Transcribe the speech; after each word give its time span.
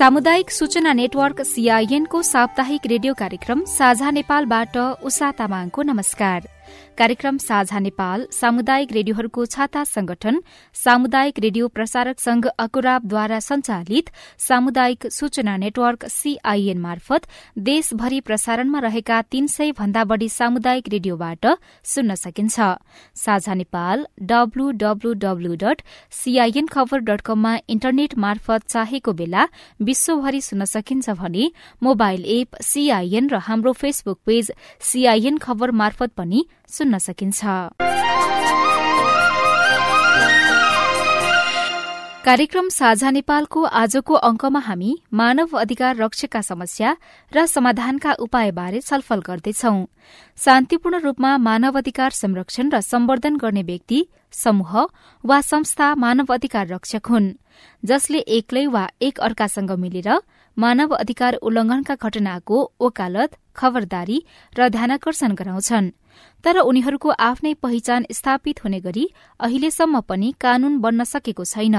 सामुदायिक 0.00 0.50
सूचना 0.50 0.92
नेटवर्क 0.92 1.40
सीआईएनको 1.44 2.22
साप्ताहिक 2.22 2.86
रेडियो 2.86 3.14
कार्यक्रम 3.14 3.64
साझा 3.68 4.10
नेपालबाट 4.10 4.76
उषा 5.04 5.28
तामाङको 5.38 5.82
नमस्कार। 5.82 6.40
कार्यक्रम 7.00 7.36
साझा 7.38 7.78
नेपाल 7.78 8.26
सामुदायिक 8.30 8.90
रेडियोहरूको 8.92 9.44
छाता 9.46 9.82
संगठन 9.84 10.40
सामुदायिक 10.76 11.38
रेडियो 11.38 11.68
प्रसारक 11.68 12.18
संघ 12.20 12.46
अकुराबद्वारा 12.46 13.38
संचालित 13.40 14.10
सामुदायिक 14.38 15.06
सूचना 15.10 15.56
नेटवर्क 15.56 16.04
सीआईएन 16.08 16.78
मार्फत 16.78 17.28
देशभरि 17.60 18.20
प्रसारणमा 18.20 18.78
रहेका 18.78 19.20
तीन 19.30 19.46
सय 19.46 19.72
भन्दा 19.78 20.04
बढ़ी 20.04 20.28
सामुदायिक 20.28 20.88
रेडियोबाट 20.88 21.46
सुन्न 21.84 22.14
सकिन्छ। 22.16 22.60
साझा 23.16 23.54
नेपाल 23.54 24.06
खबर 26.70 26.98
डट 27.08 27.20
कममा 27.22 27.56
इन्टरनेट 27.68 28.18
मार्फत 28.18 28.68
चाहेको 28.68 29.12
बेला 29.14 29.48
विश्वभरि 29.88 30.40
सुन्न 30.42 30.64
सकिन्छ 30.76 31.10
भने 31.16 31.50
मोबाइल 31.82 32.30
एप 32.38 32.62
सीआईएन 32.62 33.30
र 33.30 33.44
हाम्रो 33.48 33.72
फेसबुक 33.80 34.20
पेज 34.26 34.52
सीआईएन 34.92 35.38
खबर 35.40 35.70
मार्फत 35.80 36.12
पनि 36.16 36.46
सुन्न 36.70 36.98
सकिन्छ। 36.98 37.40
कार्यक्रम 42.20 42.68
साझा 42.68 43.10
नेपालको 43.10 43.62
आजको 43.64 44.14
अंकमा 44.14 44.60
हामी 44.60 44.90
मानव 45.12 45.56
अधिकार 45.58 45.96
रक्षकका 45.96 46.40
समस्या 46.40 46.96
र 47.32 47.46
समाधानका 47.46 48.12
उपायबारे 48.20 48.80
छलफल 48.80 49.20
गर्दैछौ। 49.20 49.72
शान्तिपूर्ण 50.38 51.00
रूपमा 51.00 51.36
मानव 51.38 51.78
अधिकार 51.78 52.10
संरक्षण 52.12 52.70
र 52.70 52.80
सम्वर्धन 52.82 53.36
गर्ने 53.36 53.62
व्यक्ति 53.62 54.04
समूह 54.32 54.72
वा 55.24 55.40
संस्था 55.40 55.94
मानव 55.94 56.34
अधिकार 56.34 56.66
रक्षक 56.66 57.06
हुन् 57.06 57.32
जसले 57.82 58.18
एक्लै 58.38 58.66
वा 58.66 58.84
एक 59.02 59.20
अर्कासँग 59.20 59.70
मिलेर 59.80 60.10
मानव 60.56 60.94
अधिकार 60.94 61.34
उल्लंघनका 61.40 61.94
घटनाको 61.94 62.62
ओकालत 62.80 63.36
खबरदारी 63.56 64.22
र 64.52 64.68
ध्यानकर्षण 64.68 65.34
गराउँछन्। 65.34 65.90
तर 66.44 66.58
उनीहरूको 66.60 67.08
आफ्नै 67.20 67.54
पहिचान 67.62 68.06
स्थापित 68.12 68.64
हुने 68.64 68.80
गरी 68.80 69.04
अहिलेसम्म 69.40 70.00
पनि 70.00 70.32
कानून 70.40 70.78
बन्न 70.78 71.04
सकेको 71.04 71.44
छैन। 71.44 71.76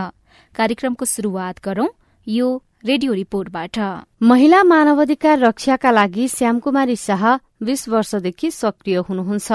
कार्यक्रमको 0.55 1.05
शुरूआत 1.05 1.59
गरौं 1.65 1.87
यो 2.27 2.47
रेडियो 2.85 3.13
रिपोर्टबाट। 3.13 3.77
महिला 4.23 4.63
मानवाधिकार 4.63 5.39
रक्षाका 5.39 5.91
लागि 5.91 6.27
श्यामकुमारी 6.27 6.95
शाह 6.97 7.23
बीस 7.63 7.87
वर्षदेखि 7.89 8.51
सक्रिय 8.51 8.97
हुनुहुन्छ। 9.09 9.51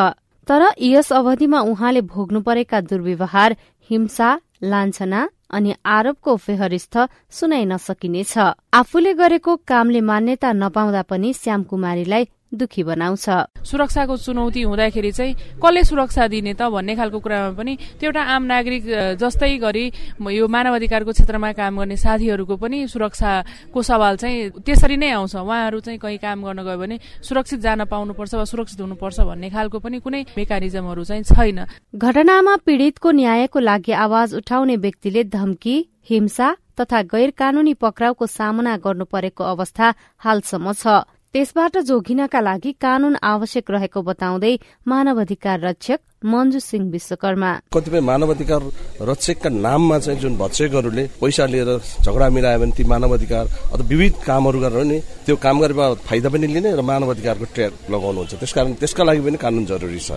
तर 0.49 0.63
यस 0.81 1.13
अवधिमा 1.13 1.61
उहाँले 1.61 2.01
भोग्नु 2.07 2.41
परेका 2.41 2.81
दुर्व्यवहार 2.81 3.57
हिंसा 3.91 4.29
लान्छना 4.63 5.29
अनि 5.51 5.75
आरोपको 5.87 6.37
फेहरिस्त 6.37 6.97
सुनाइ 7.31 7.65
नसकिनेछ 7.65 8.39
आफूले 8.73 9.13
गरेको 9.15 9.57
कामले 9.67 10.01
मान्यता 10.01 10.53
नपाउँदा 10.53 11.03
पनि 11.03 11.33
श्यामकुमारीलाई 11.33 12.25
दुखी 12.53 12.83
बनाउँछ। 12.83 13.27
सुरक्षाको 13.67 14.17
चुनौती 14.17 14.63
हुँदाखेरि 14.63 15.11
चाहिँ 15.13 15.35
कसले 15.59 15.83
सुरक्षा 15.85 16.27
दिने 16.29 16.55
त 16.55 16.71
भन्ने 16.71 16.95
खालको 16.97 17.19
कुरामा 17.19 17.51
पनि 17.59 17.75
त्यो 17.99 18.09
एउटा 18.09 18.23
आम 18.23 18.43
नागरिक 18.47 18.85
जस्तै 19.19 19.57
गरी 19.59 19.85
यो 20.21 20.47
मानव 20.47 20.75
अधिकारको 20.75 21.13
क्षेत्रमा 21.13 21.53
काम 21.53 21.79
गर्ने 21.79 21.97
साथीहरूको 21.97 22.57
पनि 22.57 22.87
सुरक्षाको 22.87 23.83
सवाल 23.83 24.17
चाहिँ 24.17 24.63
त्यसरी 24.63 24.97
नै 24.97 25.11
आउँछ। 25.11 25.35
उहाँहरू 25.37 25.81
चाहिँ 25.81 25.99
कहीँ 25.99 26.19
काम 26.19 26.45
गर्न 26.45 26.63
गयो 26.63 26.79
भने 26.79 26.97
सुरक्षित 27.23 27.61
जान 27.61 27.85
पाउनुपर्छ 27.85 28.35
वा 28.35 28.45
सुरक्षित 28.45 28.81
हुनुपर्छ 28.81 29.21
भन्ने 29.21 29.51
खालको 29.51 29.79
पनि 29.79 29.99
कुनै 30.01 30.23
मेकानिजमहरू 30.39 31.05
चाहिँ 31.05 31.23
छैन। 31.25 31.59
घटनामा 31.93 32.55
पीड़ितको 32.63 33.11
न्यायको 33.11 33.59
लागि 33.59 33.93
आवाज 33.93 34.35
उठाउने 34.35 34.77
व्यक्तिले 34.77 35.25
धम्की 35.27 35.77
हिंसा 36.11 36.49
तथा 36.79 37.03
गैर 37.03 37.31
कानूनी 37.35 37.75
पक्राउको 37.75 38.27
सामना 38.29 38.77
गर्नु 38.79 39.05
परेको 39.05 39.45
अवस्था 39.45 39.87
हालसम्म 40.23 40.73
छ। 40.73 40.87
त्यसबाट 41.35 41.77
जोगिनका 41.85 42.41
लागि 42.41 42.71
कानून 42.81 43.17
आवश्यक 43.23 43.71
रहेको 43.71 44.01
बताउँदै 44.03 44.55
मानव 44.89 45.21
अधिकार 45.21 45.59
रक्षक 45.61 46.01
मन्जु 46.25 46.59
सिंह 46.59 46.85
विश्वकर्मा। 46.91 47.51
कतिपय 47.75 48.01
मानव 48.01 48.33
अधिकार 48.35 48.63
रक्षकका 49.05 49.51
नाममा 49.51 49.99
चाहिँ 49.99 50.21
जुन 50.21 50.37
भत्सेकहरूले 50.41 51.05
पैसा 51.21 51.47
लिएर 51.47 51.71
झगडा 52.05 52.29
मिलायो 52.33 52.59
भने 52.59 52.73
ती 52.73 52.85
मानव 52.89 53.15
अधिकार 53.15 53.45
अथवा 53.69 53.85
विविध 53.85 54.15
कामहरू 54.25 54.61
गरेर 54.65 54.85
नि 54.89 54.99
त्यो 55.27 55.37
काम 55.37 55.61
गरेर 55.61 55.95
फाइदा 56.09 56.29
पनि 56.33 56.47
लिने 56.47 56.73
र 56.73 56.81
मानव 56.81 57.13
अधिकारको 57.13 57.45
ट्र्याक 57.53 57.73
लगाउनुहुन्छ। 57.93 58.33
त्यसकारण 58.41 58.73
त्यसका 58.81 59.05
लागि 59.05 59.21
पनि 59.21 59.37
कानून 59.37 59.65
जरुरी 59.67 60.01
छ। 60.01 60.17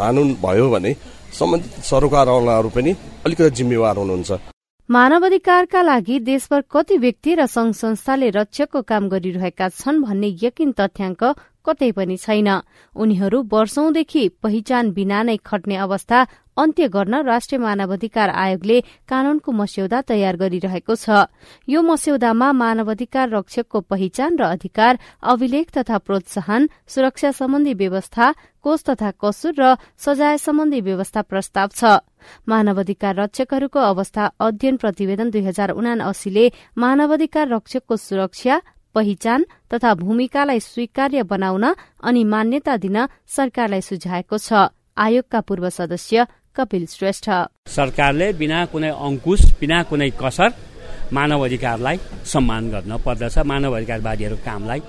कानून 0.00 0.28
भयो 0.40 0.66
भने 0.72 0.92
सम्बन्धित 1.28 1.72
सरकारवालाहरू 1.92 2.68
पनि 2.72 2.90
अलिकति 3.26 3.50
जिम्मेवार 3.52 3.96
हुनुहुन्छ। 4.00 4.53
मानवाधिकारका 4.88 5.80
लागि 5.82 6.18
देशभर 6.20 6.60
कति 6.70 6.96
व्यक्ति 6.98 7.34
र 7.34 7.46
संघ 7.46 7.72
संस्थाले 7.74 8.28
रक्षकको 8.30 8.82
काम 8.84 9.08
गरिरहेका 9.08 9.68
छन् 9.70 10.02
भन्ने 10.02 10.28
यकिन 10.42 10.72
तथ्याङ्क 10.76 11.22
कतै 11.64 11.90
पनि 11.96 12.16
छैन। 12.16 12.48
उनीहरू 12.94 13.42
वर्षौंदेखि 13.48 14.28
पहिचान 14.44 14.90
बिना 14.92 15.22
नै 15.24 15.36
खट्ने 15.40 15.76
अवस्था 15.80 16.26
अन्त्य 16.56 16.88
गर्न 16.88 17.14
राष्ट्रिय 17.24 17.60
मानवाधिकार 17.60 18.30
आयोगले 18.30 18.80
कानूनको 19.08 19.52
मस्यौदा 19.52 20.00
तयार 20.04 20.36
गरिरहेको 20.36 20.94
छ। 20.94 21.32
यो 21.68 21.80
मस्यौदामा 21.82 22.52
मानवाधिकार 22.52 23.28
रक्षकको 23.30 23.80
पहिचान 23.88 24.36
र 24.36 24.42
अधिकार 24.52 24.98
अभिलेख 25.24 25.70
तथा 25.72 25.98
प्रोत्साहन 25.98 26.68
सुरक्षा 26.86 27.30
सम्बन्धी 27.40 27.74
व्यवस्था 27.74 28.34
कोष 28.60 28.84
तथा 28.84 29.10
कसुर 29.16 29.54
र 29.58 29.76
सजाय 29.96 30.36
सम्बन्धी 30.38 30.80
व्यवस्था 30.80 31.22
प्रस्ताव 31.24 31.68
छ। 31.72 32.04
मानवाधिकार 32.48 33.14
रक्षकहरूको 33.16 33.80
अवस्था 33.82 34.24
अध्ययन 34.40 34.76
प्रतिवेदन 34.76 35.30
दुई 35.30 35.42
हजार 35.42 35.70
उना 35.72 35.92
अस्सीले 36.04 36.44
मानवाधिकार 36.78 37.48
रक्षकको 37.48 37.96
सुरक्षा 37.98 38.60
पहिचान 38.94 39.44
तथा 39.72 39.94
भूमिकालाई 39.94 40.60
स्वीकार्य 40.60 41.22
बनाउन 41.24 41.64
अनि 42.02 42.22
मान्यता 42.24 42.76
दिन 42.76 42.98
सरकारलाई 43.26 43.80
सुझाएको 43.80 44.38
छ। 44.38 44.70
आयोगका 44.96 45.40
पूर्व 45.40 45.68
सदस्य 45.70 46.26
कपिल 46.56 46.86
श्रेष्ठ। 46.86 47.26
सरकारले 47.66 48.32
बिना 48.38 48.64
कुनै 48.72 48.90
अंकुश 48.90 49.40
बिना 49.60 49.82
कुनै 49.90 50.10
कसर 50.14 50.50
मानव 51.12 51.44
अधिकारलाई 51.44 51.96
सम्मान 52.24 52.70
गर्न 52.70 52.92
पर्दछ। 53.06 53.38
मानव 53.42 53.76
अधिकारवादीहरूको 53.76 54.44
कामलाई 54.44 54.80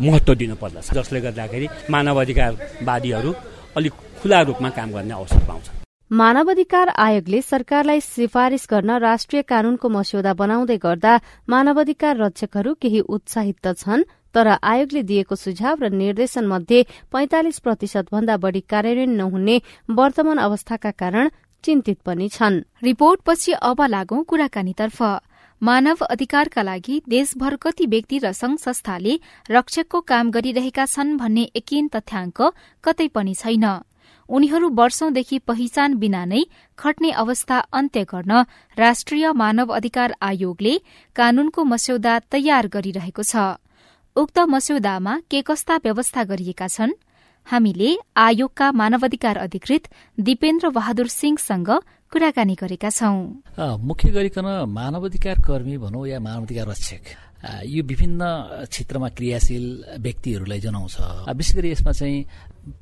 महत्व 0.00 0.34
दिनु 0.34 0.54
पर्दछ। 0.56 0.86
जसले 0.96 1.20
गर्दाखेरि 1.20 1.66
मानव 1.90 2.20
अधिकारवादीहरू 2.20 3.32
अलिक 3.76 3.92
खुला 4.22 4.40
रूपमा 4.48 4.70
काम 4.78 4.88
गर्ने 4.92 5.14
अवसर 5.14 5.44
पाउँछ 5.48 5.66
मानवाधिकार 6.10 6.88
आयोगले 6.98 7.40
सरकारलाई 7.40 8.00
सिफारिश 8.02 8.66
गर्न 8.70 8.90
राष्ट्रिय 8.98 9.42
कानूनको 9.42 9.88
मस्यौदा 9.88 10.32
बनाउँदै 10.34 10.76
गर्दा 10.84 11.12
मानवाधिकार 11.48 12.16
रक्षकहरू 12.16 12.72
केही 12.82 13.00
उत्साहित 13.08 13.56
त 13.64 13.74
छन् 13.78 14.02
तर 14.34 14.48
आयोगले 14.72 15.02
दिएको 15.06 15.34
सुझाव 15.36 15.76
र 15.82 15.88
निर्देशन 15.94 16.46
मध्ये 16.46 16.82
पैंतालिस 17.12 17.58
प्रतिशत 17.60 18.10
भन्दा 18.10 18.36
बढ़ी 18.42 18.60
कार्यान्वयन 18.66 19.14
नहुने 19.16 19.56
वर्तमान 19.90 20.38
अवस्थाका 20.46 20.90
कारण 20.98 21.30
चिन्तित 21.64 21.98
पनि 22.02 22.28
छन्। 22.28 22.58
रिपोर्टपछि 22.82 23.52
अब 23.62 23.82
लागौं 23.88 24.22
कुराकानीतर्फ। 24.24 25.02
मानव 25.62 26.02
अधिकारका 26.08 26.62
लागि 26.62 27.00
देशभर 27.08 27.56
कति 27.62 27.86
व्यक्ति 27.86 28.18
र 28.18 28.32
संघ 28.32 28.56
संस्थाले 28.58 29.14
रक्षकको 29.50 30.00
काम 30.10 30.30
गरिरहेका 30.30 30.86
छन् 30.86 31.16
भन्ने 31.18 31.44
एकिन 31.54 31.88
तथ्याङ्क 31.94 32.42
कतै 32.84 33.08
पनि 33.14 33.34
छैन। 33.34 33.66
उनीहरू 34.30 34.68
वर्षौंदेखि 34.70 35.38
पहिचान 35.38 35.94
बिना 35.94 36.24
नै 36.24 36.42
खट्ने 36.78 37.10
अवस्था 37.22 37.58
अन्त्य 37.72 38.04
गर्न 38.04 38.32
राष्ट्रिय 38.76 39.32
मानव 39.32 39.74
अधिकार 39.74 40.14
आयोगले 40.22 40.74
कानूनको 41.16 41.64
मस्यौदा 41.64 42.18
तयार 42.30 42.66
गरिरहेको 42.68 43.22
छ। 43.22 43.58
उक्त 44.16 44.38
मस्यौदामा 44.48 45.14
के 45.30 45.40
कस्ता 45.42 45.76
व्यवस्था 45.76 46.24
गरिएका 46.24 46.66
छन्? 46.66 46.92
हामीले 47.46 47.90
आयोगका 48.16 48.66
मानवाधिकार 48.72 49.36
अधिकृत 49.36 49.88
दिपेन्द्र 50.18 50.68
बहादुर 50.70 51.08
सिंहसँग 51.08 51.70
कुराकानी 52.12 52.54
गरेका 52.54 52.90
छौं। 52.90 53.78
मुख्य 53.80 54.08
गरिकन 54.10 54.46
मानवाधिकार 54.68 55.36
कर्मी 55.40 55.76
भनौँ 55.78 56.06
या 56.06 56.20
मानवाधिकार 56.20 56.66
रक्षक? 56.68 57.04
यो 57.40 57.82
विभिन्न 57.82 58.22
क्षेत्रमा 58.68 59.08
क्रियाशील 59.16 59.64
व्यक्तिहरूलाई 60.04 60.60
जनाउँछ। 60.60 60.96
विशेष 61.36 61.56
गरी 61.56 61.70
यसमा 61.72 61.92
चाहिँ 61.92 62.18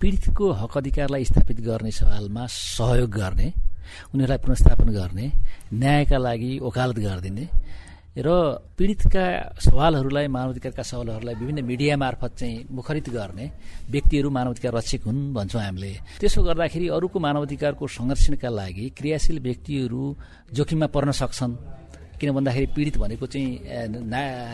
पीडितको 0.01 0.45
हक 0.61 0.77
अधिकारलाई 0.79 1.25
स्थापित 1.25 1.59
गर्ने 1.63 1.91
सवालमा 1.95 2.47
सहयोग 2.47 3.11
गर्ने 3.11 3.49
उनीहरूलाई 4.15 4.39
पुनस्थापन 4.43 4.89
गर्ने 4.99 5.27
न्यायका 5.73 6.19
लागि 6.19 6.53
वकालत 6.59 6.99
गरिदिने 6.99 7.47
र 8.19 8.29
पीडितका 8.75 9.25
सवालहरूलाई 9.63 10.27
मानवाधिकारका 10.27 10.83
सवालहरूलाई 10.83 11.35
विभिन्न 11.39 11.63
मिडिया 11.63 11.97
मार्फत 11.97 12.33
चाहिँ 12.35 12.67
मुखरित 12.67 13.09
गर्ने 13.15 13.47
व्यक्तिहरू 13.95 14.29
मानवाधिकार 14.31 14.75
रक्षक 14.75 15.03
हुन् 15.07 15.35
भन्छौँ 15.35 15.63
हामीले। 15.63 15.93
त्यसो 16.19 16.43
गर्दाखेरि 16.43 16.87
अरूको 16.99 17.19
मानवाधिकारको 17.19 17.87
संरक्षणका 17.87 18.49
लागि 18.51 18.87
क्रियाशील 18.99 19.39
व्यक्तिहरू 19.39 20.03
जोखिममा 20.51 20.87
पर्न 20.91 21.11
सक्छन्। 21.15 21.53
किन 22.19 22.31
भन्दाखेरि 22.35 22.67
पीडित 22.75 22.97
भनेको 22.99 23.27
चाहिँ 23.27 23.49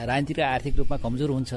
राजनीतिक 0.07 0.39
र 0.39 0.43
आर्थिक 0.45 0.77
रूपमा 0.79 0.97
कमजोर 1.01 1.31
हुन्छ। 1.31 1.53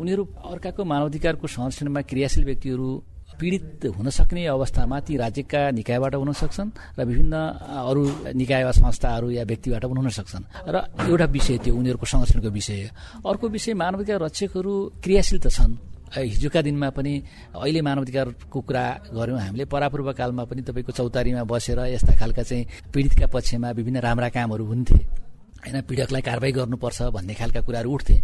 उनीहरू 0.00 0.22
अर्काको 0.50 0.82
मानवाधिकारको 0.84 1.46
संरक्षणमा 1.46 2.00
क्रियाशील 2.10 2.44
व्यक्तिहरू 2.44 2.88
पीडित 3.34 3.90
हुन 3.98 4.08
सक्ने 4.10 4.46
अवस्थामा 4.46 4.96
ती 5.02 5.16
राज्यका 5.18 5.60
निकायबाट 5.74 6.14
हुन 6.14 6.32
सक्छन् 6.32 6.70
र 6.98 7.00
विभिन्न 7.02 7.34
अरू 7.82 8.02
निकाय 8.30 8.62
वा 8.64 8.72
संस्थाहरू 8.72 9.30
या 9.30 9.42
व्यक्तिबाट 9.42 9.82
पनि 9.84 9.98
हुन 9.98 10.10
सक्छन्। 10.10 10.44
र 10.70 10.76
एउटा 11.10 11.26
विषय 11.34 11.58
त्यो 11.66 11.74
उनीहरूको 11.74 12.06
संरक्षणको 12.06 12.50
विषय 12.50 12.80
अर्को 13.26 13.48
विषय 13.48 13.74
मानवाधिकार 13.74 14.22
रक्षकहरू 14.22 14.72
क्रियाशील 15.02 15.38
त 15.42 15.50
छन्। 15.50 15.74
हिजोका 16.14 16.62
दिनमा 16.62 16.88
पनि 16.94 17.12
अहिले 17.58 17.80
मानवाधिकारको 17.82 18.58
कुरा 18.60 18.84
गऱ्यौँ 19.10 19.38
हामीले। 19.40 19.64
परापूर्व 19.66 20.12
कालमा 20.14 20.44
पनि 20.46 20.62
तपाईँको 20.62 20.92
चौतारीमा 20.94 21.42
बसेर 21.42 21.78
यस्ता 21.90 22.14
खालका 22.14 22.42
चाहिँ 22.46 22.66
पीडितका 22.94 23.26
पक्षमा 23.34 23.70
विभिन्न 23.74 23.98
राम्रा 23.98 24.28
कामहरू 24.30 24.62
हुन्थे। 24.62 24.98
होइन 25.64 25.80
पीडकलाई 25.88 26.22
कारवाही 26.28 26.52
गर्नुपर्छ 26.52 26.98
भन्ने 27.16 27.34
खालका 27.34 27.60
कुराहरू 27.64 27.88
उठ्थे। 27.88 28.16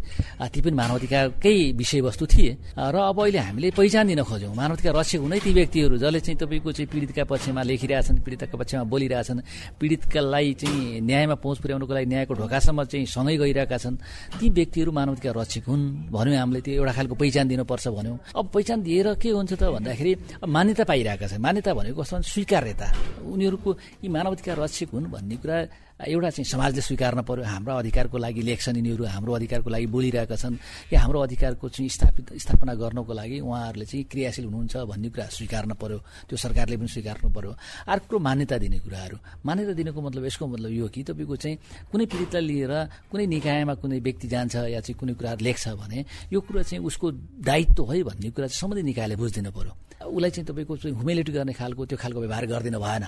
ती 0.53 0.61
पनि 0.61 0.77
मानवाधिकारकै 0.77 1.57
विषयवस्तु 1.73 2.25
थिए। 2.29 2.53
र 2.77 2.97
अब 3.01 3.19
अहिले 3.21 3.41
हामीले 3.41 3.69
पहिचान 3.73 4.05
दिन 4.13 4.21
खोज्यौँ। 4.29 4.53
मानवाधिकार 4.53 4.93
रक्षक 4.93 5.21
हुनै 5.25 5.41
ती 5.41 5.51
व्यक्तिहरू 5.57 5.97
जसले 5.97 6.21
चाहिँ 6.21 6.37
तपाईँको 6.37 6.71
चाहिँ 6.77 6.89
पीडितका 6.93 7.25
पक्षमा 7.25 7.63
लेखिरहेछन् 7.65 8.21
पीडितका 8.21 8.57
पक्षमा 8.61 8.85
बोलिरहेछन् 8.93 9.41
पीडितकालाई 9.81 10.49
चाहिँ 10.61 11.01
न्यायमा 11.01 11.37
पहुँच 11.41 11.59
पुर्याउनुको 11.65 11.93
लागि 11.97 12.07
न्यायको 12.13 12.35
ढोकासम्म 12.37 12.79
चाहिँ 12.85 13.07
सँगै 13.09 13.37
गइरहेका 13.41 13.77
छन्। 13.81 13.97
ती 14.37 14.47
व्यक्तिहरू 14.53 14.91
मानवाधिकार 14.93 15.35
रक्षक 15.41 15.65
हुन् 15.65 15.85
भन्यौँ 16.13 16.37
हामीले 16.37 16.61
त्यो 16.61 16.75
एउटा 16.77 16.93
खालको 16.93 17.15
पहिचान 17.17 17.45
दिनुपर्छ 17.49 17.87
भन्यौँ। 17.89 18.19
अब 18.37 18.45
पहिचान 18.53 18.79
दिएर 18.85 19.09
के 19.17 19.29
हुन्छ 19.33 19.53
त 19.57 19.63
भन्दाखेरि 19.65 20.13
मान्यता 20.45 20.85
पाइरहेका 20.85 21.27
छन्। 21.33 21.41
मान्यता 21.41 21.71
भनेको 21.73 22.01
कस्तो 22.05 22.21
स्वीकार्यता। 22.21 22.87
उनीहरूको 23.25 23.71
यी 24.05 24.09
मानवाधिकार 24.13 24.57
रक्षक 24.61 24.89
हुन् 24.93 25.09
भन्ने 25.09 25.37
कुरा 25.41 25.59
एउटा 26.01 26.31
चाहिँ 26.31 26.45
समाजले 26.45 26.81
स्वीकार्न 26.81 27.21
पर्यो 27.29 27.45
हाम्रो 27.45 27.75
अधिकारको 27.77 28.19
लागि 28.19 28.43
लेख्छन् 28.43 28.77
यिनीहरू 28.77 29.05
हाम्रो 29.05 29.33
अधिकारको 29.37 29.71
लागि 29.71 29.87
बोलिरहेका 29.87 30.37
छन् 30.37 30.57
या 30.93 31.01
हाम्रो 31.01 31.21
अधिकारको 31.21 31.69
चाहिँ 31.69 31.89
स्थापित 31.89 32.33
स्थापना 32.41 32.75
गर्नको 32.75 33.13
लागि 33.13 33.41
उहाँहरूले 33.41 33.85
चाहिँ 33.85 34.05
क्रियाशील 34.09 34.45
हुनुहुन्छ 34.49 34.77
भन्ने 34.89 35.09
कुरा 35.13 35.27
स्वीकार्न 35.29 35.73
पर्यो 35.77 35.99
त्यो 36.29 36.37
सरकारले 36.37 36.77
पनि 36.77 36.89
स्वीकार्नु 36.89 37.29
पर्यो। 37.37 37.53
अर्को 37.85 38.19
मान्यता 38.19 38.57
दिने 38.59 38.79
कुराहरू। 38.81 39.17
मान्यता 39.45 39.73
दिनुको 39.77 40.01
मतलब 40.01 40.25
यसको 40.25 40.47
मतलब 40.47 40.71
यो 40.73 40.89
कि 40.89 41.03
तपाईँको 41.05 41.37
चाहिँ 41.37 41.57
कुनै 41.93 42.05
पीडितलाई 42.09 42.43
लिएर 42.49 42.73
कुनै 43.11 43.27
निकायमा 43.27 43.75
कुनै 43.83 43.99
व्यक्ति 44.01 44.29
जान्छ 44.29 44.55
या 44.73 44.81
चाहिँ 44.81 44.97
कुनै 44.97 45.15
कुराहरू 45.21 45.45
लेख्छ 45.45 45.69
भने 45.77 46.05
यो 46.33 46.41
कुरा 46.41 46.63
चाहिँ 46.63 46.85
उसको 46.85 47.07
दायित्व 47.45 47.93
है 47.93 48.03
भन्ने 48.09 48.31
कुरा 48.33 48.47
चाहिँ 48.49 48.61
सम्बन्धित 48.61 48.87
निकायले 48.89 49.17
बुझिदिनु 49.21 49.51
पर्यो। 49.53 49.73
उसलाई 50.01 50.31
चाहिँ 50.31 50.47
तपाईँको 50.49 50.77
चाहिँ 50.77 50.97
हुमेलिटी 50.97 51.33
गर्ने 51.33 51.53
खालको 51.53 51.87
त्यो 51.87 51.99
खालको 52.01 52.21
व्यवहार 52.21 52.47
गरिदिनु 52.47 52.81
भएन। 52.81 53.05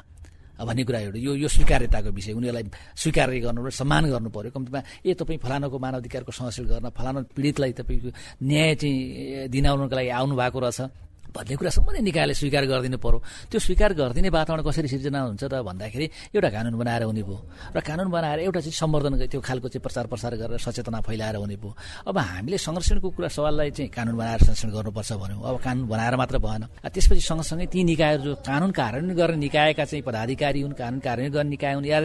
भन्ने 0.65 0.83
कुरा 0.85 0.99
एउटा 0.99 1.19
यो 1.19 1.33
यो 1.37 1.49
स्वीकार्यताको 1.49 2.11
विषय 2.11 2.33
उनीहरूलाई 2.33 2.65
स्वीकार 2.97 3.29
गर्नु 3.45 3.71
सम्मान 3.71 4.05
गर्नु 4.11 4.31
पर्यो। 4.31 4.51
कम्तीमा 4.55 4.81
ए 5.07 5.15
तपाईँ 5.15 5.39
फलानाको 5.43 5.77
मानवाधिकारको 5.79 6.33
संरक्षण 6.33 6.65
गर्न 6.71 6.89
फलाना 6.91 7.21
पीडितलाई 7.37 7.73
तपाईँको 7.79 8.11
न्याय 8.43 8.75
चाहिँ 8.81 9.49
दिनाउनुको 9.51 9.95
लागि 9.97 10.09
आउनु 10.09 10.35
भएको 10.37 10.59
रहेछ। 10.61 10.81
भन्ने 11.33 11.57
कुरा 11.57 11.71
सम्बन्धी 11.73 12.03
निकायले 12.09 12.35
स्वीकार 12.37 12.65
गरिदिनु 12.71 12.99
पर्यो। 13.01 13.19
त्यो 13.51 13.59
स्वीकार 13.61 13.91
गरिदिने 13.97 14.29
वातावरण 14.29 14.63
कसरी 14.63 14.89
सिर्जना 14.93 15.21
हुन्छ 15.33 15.45
त 15.49 15.55
भन्दाखेरि 15.65 16.07
एउटा 16.37 16.49
कानुन 16.53 16.75
बनाएर 16.77 17.03
हुने 17.09 17.23
भयो 17.25 17.39
र 17.75 17.79
कानुन 17.81 18.09
बनाएर 18.13 18.39
एउटा 18.47 18.61
चाहिँ 18.61 18.77
सम्वर्धन 18.77 19.13
त्यो 19.33 19.41
खालको 19.41 19.69
चाहिँ 19.73 19.83
प्रचार 19.83 20.07
प्रसार 20.13 20.33
गरेर 20.37 20.59
सचेतना 20.61 21.01
फैलाएर 21.01 21.37
हुने 21.41 21.57
भयो। 21.57 21.73
अब 22.09 22.17
हामीले 22.19 22.59
संरक्षणको 22.59 23.09
कुरा 23.17 23.29
सवाललाई 23.33 23.71
चाहिँ 23.73 23.91
कानुन 23.91 24.15
बनाएर 24.17 24.41
संरक्षण 24.45 24.71
गर्नुपर्छ 24.77 25.13
भन्यौँ। 25.13 25.43
अब 25.43 25.57
कानुन 25.65 25.85
बनाएर 25.89 26.15
मात्र 26.17 26.39
भएन। 26.39 26.63
त्यसपछि 26.85 27.21
सँगसँगै 27.21 27.67
ती 27.73 27.81
निकायहरू 27.85 28.23
जो 28.23 28.35
कानुन 28.45 28.71
कार्यान्वयन 28.71 29.17
गर्ने 29.17 29.37
निकायका 29.37 29.85
चाहिँ 29.85 30.03
पदाधिकारी 30.05 30.61
हुन् 30.61 30.77
कानुन 30.77 31.01
कार्यान्वयन 31.01 31.33
गर्ने 31.33 31.51
निकाय 31.51 31.73
हुन् 31.75 31.87
या 31.87 31.99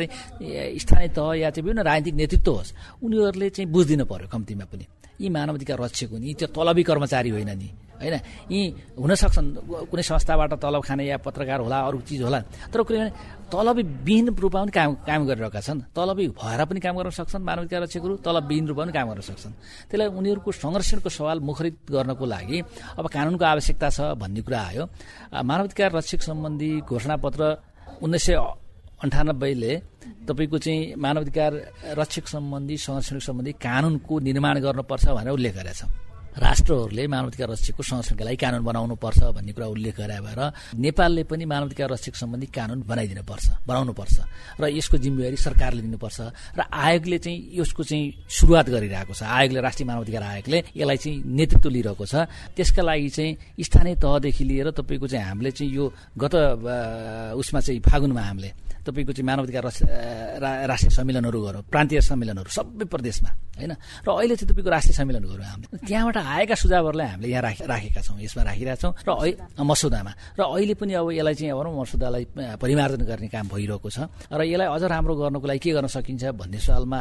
स्थानीय 0.80 1.10
तह 1.12 1.28
या 1.44 1.50
चाहिँ 1.52 1.66
विभिन्न 1.66 1.84
राजनीतिक 1.84 2.16
नेतृत्व 2.16 2.52
होस् 2.52 2.74
उनीहरूले 3.04 3.50
चाहिँ 3.50 3.70
बुझिदिनु 3.72 4.06
पर्यो 4.06 4.28
कम्तीमा 4.32 4.66
पनि। 4.72 4.86
यी 5.22 5.30
मानवाधिकार 5.30 5.78
रक्षक 5.82 6.10
हुन् 6.14 6.24
यी 6.24 6.34
त्यो 6.40 6.48
तलबी 6.54 6.84
कर्मचारी 6.84 7.30
होइन 7.30 7.52
नि। 7.58 7.70
होइन? 8.02 8.16
यी 8.52 8.62
हुन 8.98 9.12
सक्छन् 9.22 9.48
कुनै 9.90 10.04
संस्थाबाट 10.04 10.52
तलब 10.64 10.82
खाने 10.88 11.04
या 11.06 11.18
पत्रकार 11.18 11.60
होला 11.66 11.78
अरू 11.88 11.98
चिज 12.08 12.22
होला। 12.22 12.40
तर 12.72 12.80
कुनै 12.88 13.10
तलबी 13.48 13.84
विहीन 14.06 14.28
रूपमा 14.36 14.60
पनि 14.64 14.72
काम 14.72 14.90
काम 15.08 15.22
गरिरहेका 15.30 15.62
छन्। 15.64 15.80
तलबी 15.96 16.26
भएर 16.36 16.62
पनि 16.70 16.80
काम 16.84 16.94
गर्न 17.00 17.10
सक्छन् 17.16 17.44
मानवाधिकार 17.48 17.82
रक्षकहरू 17.84 18.14
तलबविहीन 18.26 18.66
रूपमा 18.68 18.84
पनि 18.84 18.94
काम 18.98 19.08
गर्न 19.12 19.22
सक्छन्। 19.30 19.54
त्यसलाई 19.90 20.08
उनीहरूको 20.20 20.52
संरक्षणको 20.52 21.10
सवाल 21.10 21.38
मुखरित 21.48 21.76
गर्नको 21.88 22.26
लागि 22.26 22.58
अब 23.00 23.06
कानुनको 23.08 23.46
आवश्यकता 23.46 23.88
छ 23.90 24.00
भन्ने 24.22 24.42
कुरा 24.46 24.60
आयो। 24.70 24.84
मानवाधिकार 25.50 25.90
रक्षक 25.96 26.22
सम्बन्धी 26.28 26.72
घोषणापत्र 26.92 27.42
उन्नाइस 28.04 28.26
सय 28.28 28.36
अन्ठानब्बेले 28.98 29.74
तपाईँको 30.28 30.58
चाहिँ 30.58 30.96
मानवाधिकार 30.98 31.52
रक्षक 32.02 32.26
सम्बन्धी 32.28 32.76
संरक्षण 32.78 33.20
सम्बन्धी 33.28 33.52
कानुनको 33.62 34.14
निर्माण 34.28 34.56
गर्नुपर्छ 34.66 35.06
भनेर 35.18 35.34
उल्लेख 35.38 35.54
गरेका 35.56 35.74
छ 35.80 35.82
राष्ट्रहरूले 36.38 37.08
मानवाधिकार 37.08 37.50
रक्षकको 37.50 37.84
संरक्षणका 37.84 38.24
लागि 38.26 38.38
कानुन 38.38 38.64
बनाउनु 38.64 38.96
पर्छ 39.02 39.20
भन्ने 39.36 39.52
कुरा 39.58 39.68
उल्लेख 39.74 39.96
गरे 39.98 40.20
भएर 40.22 40.42
नेपालले 40.78 41.24
पनि 41.26 41.46
मानवाधिकार 41.46 41.90
रक्षक 41.90 42.16
सम्बन्धी 42.16 42.48
कानुन 42.54 42.80
बनाउनु 42.86 43.94
पर्छ 43.94 44.16
र 44.62 44.64
यसको 44.70 44.98
जिम्मेवारी 44.98 45.38
सरकारले 45.38 45.82
लिनुपर्छ 45.82 46.20
र 46.58 46.62
आयोगले 46.62 47.18
चाहिँ 47.18 47.40
यसको 47.58 47.84
चाहिँ 47.84 48.06
सुरुवात 48.30 48.70
गरिरहेको 48.70 49.14
छ। 49.14 49.24
आयोगले 49.24 49.60
राष्ट्रिय 49.62 49.88
मानवाधिकार 49.88 50.24
आयोगले 50.24 50.58
यसलाई 50.78 50.98
चाहिँ 50.98 51.18
नेतृत्व 51.26 51.70
लिइरहेको 51.70 52.06
छ। 52.06 52.16
त्यसका 52.54 52.82
लागि 52.86 53.10
चाहिँ 53.18 53.38
स्थानीय 53.58 53.96
तहदेखि 53.98 54.44
लिएर 54.46 54.68
तपाईँको 54.78 55.08
चाहिँ 55.08 55.26
हामीले 55.26 55.52
चाहिँ 55.58 55.74
यो 55.74 55.86
गत 56.22 56.36
उसमा 57.34 57.60
चाहिँ 57.66 57.82
फागुनमा 57.82 58.22
हामीले 58.22 58.52
तपाईँको 58.88 59.12
चाहिँ 59.12 59.28
मानवाधिकार 59.28 59.64
राष्ट्रिय 60.72 60.92
सम्मेलनहरू 60.96 61.40
गरौँ 61.44 61.62
प्रान्तीय 61.68 62.00
सम्मेलनहरू 62.02 62.50
सबै 62.50 62.86
प्रदेशमा 62.88 63.30
होइन? 63.58 63.74
र 64.06 64.08
अहिले 64.08 64.36
चाहिँ 64.38 64.50
तपाईँको 64.54 64.70
राष्ट्रिय 64.70 64.96
सम्मेलन 64.96 65.24
गरौँ 65.28 65.48
हामीले। 65.52 65.78
त्यहाँबाट 65.84 66.18
आएका 66.18 66.56
सुझावहरूलाई 66.56 67.08
हामीले 67.08 67.28
यहाँ 67.28 67.44
राखेका 67.68 68.02
छौँ 68.06 68.18
यसमा 68.22 68.44
राखिरहेका 68.48 68.80
छौँ। 68.80 68.94
र 69.04 69.64
मसौदामा। 69.66 70.12
र 70.38 70.42
अहिले 70.46 70.74
पनि 70.78 70.94
अब 70.94 71.10
यसलाई 71.12 71.36
चाहिँ 71.36 71.52
अब 71.52 71.68
मसौदालाई 71.68 72.24
परिमार्जन 72.62 73.04
गर्ने 73.04 73.28
काम 73.28 73.46
भइरहेको 73.50 73.90
छ। 73.90 73.98
र 74.30 74.42
यसलाई 74.46 74.68
अझ 74.72 74.84
राम्रो 74.88 75.14
गर्नको 75.18 75.48
लागि 75.48 75.60
के 75.60 75.72
गर्न 75.74 75.88
सकिन्छ 75.90 76.24
भन्ने 76.38 76.60
सवालमा 76.62 77.00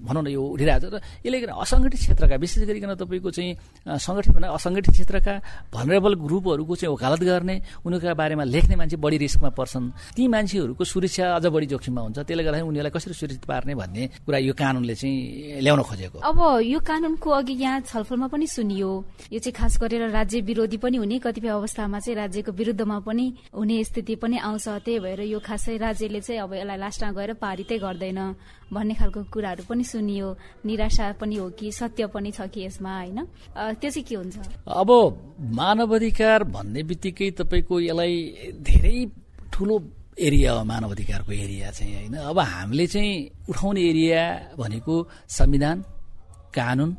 भनौँ 0.00 0.22
न 0.24 0.28
यो 0.32 0.42
उठिरहेको 0.42 0.88
छ। 0.88 0.96
र 0.96 1.00
यसले 1.28 1.52
असङ्गठित 1.52 2.00
क्षेत्रका 2.00 2.36
विशेष 2.40 2.62
गरिकन 2.64 2.92
तपाईँको 2.96 3.30
चाहिँ 3.36 3.52
सङ्गठित 4.00 4.32
भने 4.32 4.48
असङ्गठित 4.48 4.92
क्षेत्रका 4.96 5.34
भनरेबल 5.76 6.12
ग्रुपहरूको 6.24 6.74
चाहिँ 6.76 6.92
वकालत 6.96 7.20
गर्ने 7.20 7.56
उनीहरूका 7.84 8.14
बारेमा 8.16 8.44
लेख्ने 8.48 8.74
मान्छे 8.80 8.96
बढी 8.96 9.16
रिस्कमा 9.20 9.50
पर्छन्। 9.52 10.16
ती 10.16 10.24
मान्छेहरूको 10.24 10.84
सुरक्षा 10.96 11.24
अझ 11.36 11.46
बढी 11.52 11.66
जोखिममा 11.68 12.00
हुन्छ। 12.00 12.18
त्यसले 12.24 12.42
गर्दाखेरि 12.42 12.68
उनीहरूलाई 12.72 12.94
कसरी 12.96 13.12
सुरक्षित 13.12 13.44
पार्ने 13.44 13.74
भन्ने 13.76 14.02
कुरा 14.24 14.38
यो 14.48 14.52
कानुनले 14.56 14.94
चाहिँ 14.96 15.60
ल्याउन 15.60 15.80
खोजेको। 15.84 16.18
अब 16.24 16.38
यो 16.64 16.78
कानुनको 16.80 17.28
अघि 17.30 17.52
यहाँ 17.52 17.80
छलफलमा 17.84 18.26
पनि 18.32 18.46
सुनियो। 18.48 18.90
यो 19.28 19.38
चाहिँ 19.44 19.52
खास 19.52 19.76
गरेर 19.76 20.08
राज्य 20.08 20.40
विरोधी 20.40 20.76
पनि 20.80 20.96
हुने 20.96 21.18
कतिपय 21.20 21.52
अवस्थामा 21.52 21.98
चाहिँ 22.00 22.16
राज्यको 22.16 22.52
विरुद्धमा 22.56 22.98
पनि 23.04 23.26
हुने 23.52 23.76
स्थिति 23.84 24.14
पनि 24.24 24.36
आउँछ। 24.40 24.68
त्यही 24.88 24.98
भएर 25.04 25.20
यो 25.28 25.38
खासै 25.44 25.76
राज्यले 25.76 26.20
चाहिँ 26.24 26.40
अब 26.40 26.54
यसलाई 26.64 26.78
लास्टमा 26.80 27.10
गएर 27.12 27.32
पारितै 27.44 27.76
गर्दैन 27.76 28.20
भन्ने 28.72 28.94
खालको 28.96 29.20
कुराहरू 29.28 29.62
पनि 29.68 29.84
सुनियो। 29.84 30.28
निराशा 30.64 31.12
पनि 31.20 31.36
हो 31.36 31.46
कि 31.52 31.72
सत्य 31.72 32.06
पनि 32.08 32.30
छ 32.32 32.48
कि 32.48 32.64
यसमा 32.64 32.92
होइन? 32.96 33.18
त्यो 33.52 33.90
चाहिँ 33.92 34.04
के 34.08 34.14
हुन्छ? 34.16 34.36
अब 34.64 34.90
मानवाधिकार 35.52 36.44
भन्ने 36.56 36.82
बित्तिकै 36.88 37.30
तपाईँको 37.36 37.74
यसलाई 37.84 38.14
धेरै 38.64 38.96
ठुलो 39.52 39.76
एरिया 40.18 40.52
हो 40.52 40.64
मानव 40.64 40.90
अधिकारको 40.90 41.32
एरिया 41.32 41.70
चाहिँ 41.70 41.94
होइन। 41.94 42.14
अब 42.16 42.38
हामीले 42.38 42.86
चाहिँ 42.86 43.30
उठाउने 43.48 43.80
एरिया 43.80 44.22
भनेको 44.58 44.94
संविधान 45.28 45.84
कानुन 46.54 46.96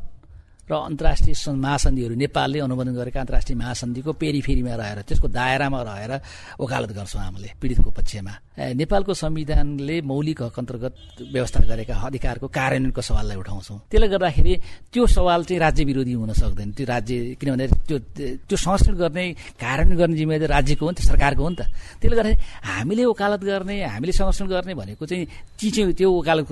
र 0.67 0.73
अन्तर्राष्ट्रिय 0.73 1.35
महासन्धिहरू 1.55 2.15
नेपालले 2.15 2.59
अनुमोदन 2.59 2.93
गरेका 2.99 3.19
अन्तर्राष्ट्रिय 3.23 3.57
महासन्धिको 3.57 4.11
पेरिफेरीमा 4.19 4.75
रहेर 4.75 4.99
त्यसको 5.07 5.27
दायरामा 5.31 5.79
रहेर 5.87 6.11
वकालत 6.59 6.91
गर्छौँ 6.91 7.21
हामीले 7.23 7.49
पीडितको 7.55 7.89
पक्षमा। 7.95 8.33
नेपालको 8.75 9.13
संविधानले 9.13 9.95
मौलिक 10.03 10.41
हक 10.43 10.59
अन्तर्गत 10.59 10.93
व्यवस्था 11.31 11.59
गरेका 11.71 11.95
अधिकारको 11.95 12.47
कार्यान्वयनको 12.51 13.01
सवाललाई 13.01 13.37
उठाउँछौँ। 13.37 13.77
त्यसले 13.87 14.07
गर्दाखेरि 14.11 14.53
त्यो 14.91 15.03
सवाल 15.07 15.41
चाहिँ 15.47 15.59
राज्य 15.61 15.83
विरोधी 15.87 16.13
हुन 16.19 16.31
सक्दैन। 16.35 16.69
त्यो 16.75 16.85
राज्य 16.85 17.15
किनभने 17.39 17.65
त्यो 17.87 17.97
त्यो 18.43 18.57
संरक्षण 18.57 18.93
गर्ने 18.99 19.25
कार्यान्वयन 19.55 19.97
गर्ने 19.97 20.15
जिम्मेवारी 20.19 20.47
राज्यको 20.51 20.83
हो 20.83 20.91
नि 20.91 20.97
त 20.99 21.01
सरकारको 21.07 21.41
हो 21.43 21.49
नि 21.49 21.55
त। 21.55 21.61
त्यसले 22.01 22.15
गर्दाखेरि 22.17 22.37
हामीले 22.67 23.03
वकालत 23.07 23.41
गर्ने 23.47 23.75
हामीले 23.87 24.11
संरक्षण 24.11 24.45
गर्ने 24.51 24.73
भनेको 24.73 25.05
चाहिँ 25.05 25.25
ती 25.55 25.67
चाहिँ 25.71 25.93
त्यो 25.95 26.09
वकालत 26.11 26.45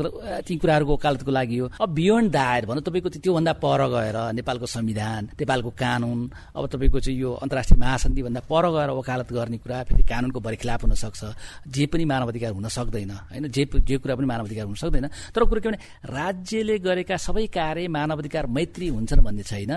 ती 0.47 0.53
कुराहरूको 0.55 0.93
वकालतको 0.93 1.31
लागि 1.35 1.57
हो। 1.57 1.65
अब 1.83 1.89
बियोन्ड 1.89 2.31
दायर 2.31 2.63
भनौँ 2.69 2.83
तपाईँको 2.85 3.09
त्योभन्दा 3.19 3.53
पर 3.59 3.81
गयो। 3.91 4.04
गएर 4.05 4.17
नेपालको 4.37 4.65
संविधान 4.65 5.25
नेपालको 5.33 5.69
कानुन 5.73 6.19
अब 6.55 6.63
तपाईँको 6.69 6.99
चाहिँ 6.99 7.19
यो 7.19 7.31
अन्तर्राष्ट्रिय 7.41 7.79
महासन्धिभन्दा 7.81 8.41
पर 8.45 8.65
गएर 8.69 8.89
वकालत 8.93 9.33
गर्ने 9.33 9.57
कुरा 9.57 9.83
फेरि 9.89 10.03
कानुनको 10.05 10.39
बरिखिलाप 10.39 10.81
हुनसक्छ 10.85 11.21
जे 11.65 11.85
पनि 11.89 12.05
मानवाधिकार 12.05 12.51
हुन 12.53 12.67
सक्दैन 12.69 13.11
होइन? 13.11 13.47
जे 13.49 13.65
जे 13.65 13.97
कुरा 13.97 14.15
पनि 14.15 14.25
मानवाधिकार 14.25 14.65
हुन 14.65 14.75
सक्दैन। 14.75 15.07
तर 15.33 15.43
कुरो 15.43 15.61
के 15.61 15.69
भने 15.69 15.79
राज्यले 16.05 16.77
गरेका 16.79 17.17
सबै 17.17 17.45
कार्य 17.49 17.87
मानवाधिकार 17.87 18.45
मैत्री 18.47 18.87
हुन्छन् 18.87 19.25
भन्ने 19.25 19.43
छैन। 19.43 19.71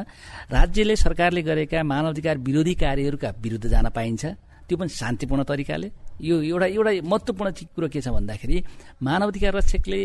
राज्यले 0.52 0.96
सरकारले 0.96 1.42
गरेका 1.42 1.82
मानवाधिकार 1.82 2.38
विरोधी 2.38 2.74
कार्यहरूका 2.74 3.30
विरुद्ध 3.40 3.66
जान 3.66 3.88
पाइन्छ। 3.88 4.24
त्यो 4.68 4.76
पनि 4.76 4.88
शान्तिपूर्ण 4.88 5.42
तरिकाले। 5.48 5.88
यो 6.20 6.36
एउटा 6.42 6.66
एउटा 6.66 6.92
महत्त्वपूर्ण 7.08 7.50
कुरो 7.74 7.88
के 7.88 8.00
छ 8.00 8.08
भन्दाखेरि 8.08 8.56
मानवाधिकार 9.02 9.52
रक्षकले 9.54 10.00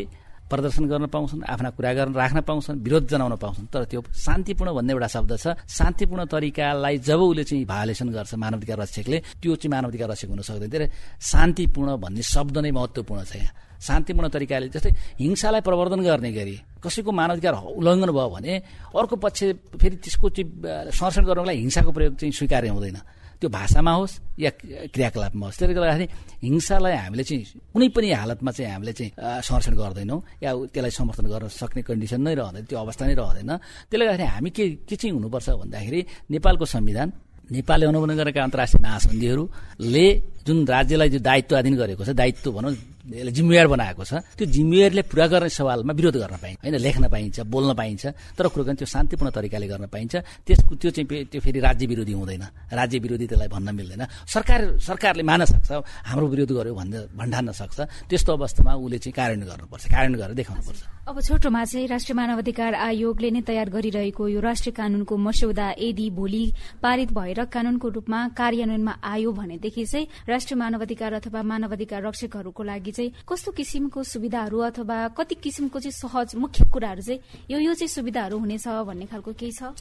प्रदर्शन 0.50 0.84
गर्न 0.86 1.06
पाउँछन् 1.08 1.44
आफ्ना 1.44 1.70
कुरा 1.78 1.92
गर्न 1.94 2.14
राख्न 2.14 2.42
पाउँछन् 2.42 2.80
विरोध 2.84 3.08
जनाउन 3.08 3.36
पाउँछन्। 3.36 3.68
तर 3.74 3.84
त्यो 3.90 4.02
शान्तिपूर्ण 4.12 4.70
भन्ने 4.74 4.94
एउटा 4.94 5.08
शब्द 5.08 5.32
छ। 5.38 5.46
शान्तिपूर्ण 5.68 6.24
तरिकालाई 6.30 6.98
जब 7.00 7.20
उसले 7.20 7.44
चाहिँ 7.44 7.66
भायोलेसन 7.66 8.08
गर्छ 8.14 8.34
मानवाधिकार 8.36 8.78
रक्षकले 8.80 9.18
त्यो 9.42 9.56
चाहिँ 9.56 9.72
मानवाधिकार 9.72 10.08
रक्षक 10.12 10.30
हुन 10.30 10.42
सक्दैन। 10.42 10.70
धेरै 10.70 10.88
शान्तिपूर्ण 11.22 11.90
भन्ने 11.98 12.22
शब्द 12.22 12.58
नै 12.58 12.72
महत्त्वपूर्ण 12.72 13.24
छ 13.24 13.36
यहाँ। 13.36 13.54
शान्तिपूर्ण 13.84 14.28
तरिकाले 14.30 14.68
जस्तै 14.72 14.92
हिंसालाई 15.20 15.62
प्रवर्धन 15.68 16.00
गर्ने 16.08 16.32
गरी 16.32 16.56
कसैको 16.80 17.12
मानवाधिकार 17.12 17.54
उल्लङ्घन 17.80 18.12
भयो 18.16 18.30
भने 18.32 18.54
अर्को 18.96 19.16
पक्ष 19.20 19.40
फेरि 19.76 19.96
त्यसको 20.00 20.28
चाहिँ 20.30 20.48
संरक्षण 20.94 21.24
गर्नको 21.28 21.48
लागि 21.50 21.60
हिंसाको 21.60 21.92
प्रयोग 21.92 22.14
चाहिँ 22.16 22.32
स्वीकार्य 22.32 22.70
हुँदैन। 22.72 22.98
त्यो 23.44 23.50
भाषामा 23.52 23.92
होस् 23.92 24.16
या 24.40 24.50
क्रियाकलापमा 24.96 25.46
होस् 25.46 25.58
त्यसले 25.60 25.76
गर्दाखेरि 25.76 26.08
हिंसालाई 26.48 26.96
हामीले 27.04 27.24
चाहिँ 27.28 27.44
कुनै 27.76 27.88
पनि 27.92 28.08
हालतमा 28.24 28.52
चाहिँ 28.56 28.72
हामीले 28.72 28.94
चाहिँ 28.96 29.12
संरक्षण 29.44 29.74
गर्दैनौँ 29.76 30.20
या 30.44 30.52
त्यसलाई 30.72 30.92
समर्थन 30.96 31.26
गर्न 31.28 31.48
सक्ने 31.52 31.82
कन्डिसन 31.84 32.22
नै 32.24 32.34
रहँदैन 32.40 32.64
त्यो 32.72 32.78
अवस्था 32.80 33.04
नै 33.04 33.14
रहँदैन। 33.20 33.52
त्यसले 33.92 34.06
गर्दाखेरि 34.08 34.32
हामी 34.32 34.50
के 34.56 34.64
के 34.88 34.96
चाहिँ 34.96 35.12
हुनुपर्छ 35.12 35.48
भन्दाखेरि 35.60 36.00
नेपालको 36.32 36.66
संविधान 36.72 37.08
नेपालले 37.52 37.86
अनुमोदन 37.92 38.16
गरेका 38.16 38.40
अन्तर्राष्ट्रिय 38.48 38.82
महासन्धिहरूले 38.88 40.06
जुन 40.48 40.58
राज्यलाई 40.64 41.10
जो 41.14 41.20
दायित्व 41.20 41.54
अधीन 41.60 41.76
गरेको 41.76 42.04
छ 42.08 42.10
दायित्व 42.16 42.52
भनौँ 42.56 42.72
यसले 43.04 43.32
जिम्मेवार 43.32 43.68
बनाएको 43.68 44.04
छ। 44.04 44.14
त्यो 44.40 44.46
जिम्मेवारीले 44.48 45.04
पुरा 45.12 45.26
गर्ने 45.28 45.50
सवालमा 45.52 45.94
विरोध 45.94 46.16
गर्न 46.24 46.36
पाइन्छ। 46.40 46.60
होइन 46.64 46.76
लेख्न 46.80 47.04
पाइन्छ 47.12 47.38
बोल्न 47.44 47.72
पाइन्छ। 47.76 48.04
तर 48.38 48.48
कुरो 48.48 48.64
त्यो 48.80 48.88
शान्तिपूर्ण 48.88 49.32
तरिकाले 49.36 49.68
गर्न 49.68 49.86
पाइन्छ। 49.92 50.14
त्यसको 50.48 50.74
त्यो 50.80 50.90
चाहिँ 50.96 51.26
त्यो 51.28 51.40
फेरि 51.44 51.60
राज्य 51.60 51.86
विरोधी 51.92 52.14
हुँदैन। 52.16 52.44
राज्य 52.72 52.98
विरोधी 53.04 53.26
त्यसलाई 53.28 53.50
भन्न 53.52 53.70
मिल्दैन। 53.76 54.04
सरकार 54.24 54.80
सरकारले 54.80 55.24
मान्न 55.24 55.44
सक्छ 55.52 55.72
हाम्रो 56.08 56.28
विरोध 56.32 56.52
गर्यो 56.56 56.74
भन्दा 56.74 57.00
भन्डान्न 57.12 57.52
सक्छ। 57.52 58.08
त्यस्तो 58.08 58.32
अवस्थामा 58.40 58.72
उसले 58.80 58.98
चाहिँ 59.04 59.14
कार्यान्वयन 59.20 59.50
गर्नुपर्छ। 59.52 59.84
कार्यान्वयन 59.92 60.22
गरेर 60.24 60.36
देखाउनुपर्छ। 60.40 60.82
अब 61.04 61.20
छोटोमा 61.20 61.64
चाहिँ 61.68 61.88
राष्ट्रिय 61.92 62.16
मानवाधिकार 62.16 62.74
आयोगले 62.74 63.30
नै 63.36 63.42
तयार 63.44 63.68
गरिरहेको 63.76 64.24
यो 64.24 64.40
राष्ट्रिय 64.40 64.72
कानूनको 64.72 65.14
मस्यौदा 65.20 65.68
यदि 65.76 66.08
भोलि 66.16 66.44
पारित 66.80 67.12
भएर 67.12 67.40
कानूनको 67.52 67.88
रूपमा 68.00 68.20
कार्यान्वयनमा 68.40 68.94
आयो 69.04 69.32
भनेदेखि 69.36 69.84
चाहिँ 69.84 70.08
राष्ट्रिय 70.24 70.56
मानवाधिकार 70.56 71.14
अथवा 71.20 71.42
मानवाधिकार 71.44 72.00
रक्षकहरूको 72.08 72.64
लागि 72.64 72.92
चाहिँ 72.94 73.12
कस्तो 73.26 73.52
किसिमको 73.58 74.00
सुविधाहरू 74.04 74.58
अथवा 74.70 74.98
कति 75.18 75.36
किसिमको 75.44 75.78
चाहिँ 75.82 75.98
सहज 75.98 76.36
मुख्य 76.38 76.62
कुराहरू 76.70 77.02
चाहिँ 77.02 77.20
यो 77.52 77.58
यो 77.60 77.74
चाहिँ 77.74 77.90
सुविधाहरू 77.90 78.38
हुनेछ 78.38 78.68
भन्ने 78.88 79.06
खालको 79.10 79.32
केही 79.34 79.52
छ? 79.52 79.74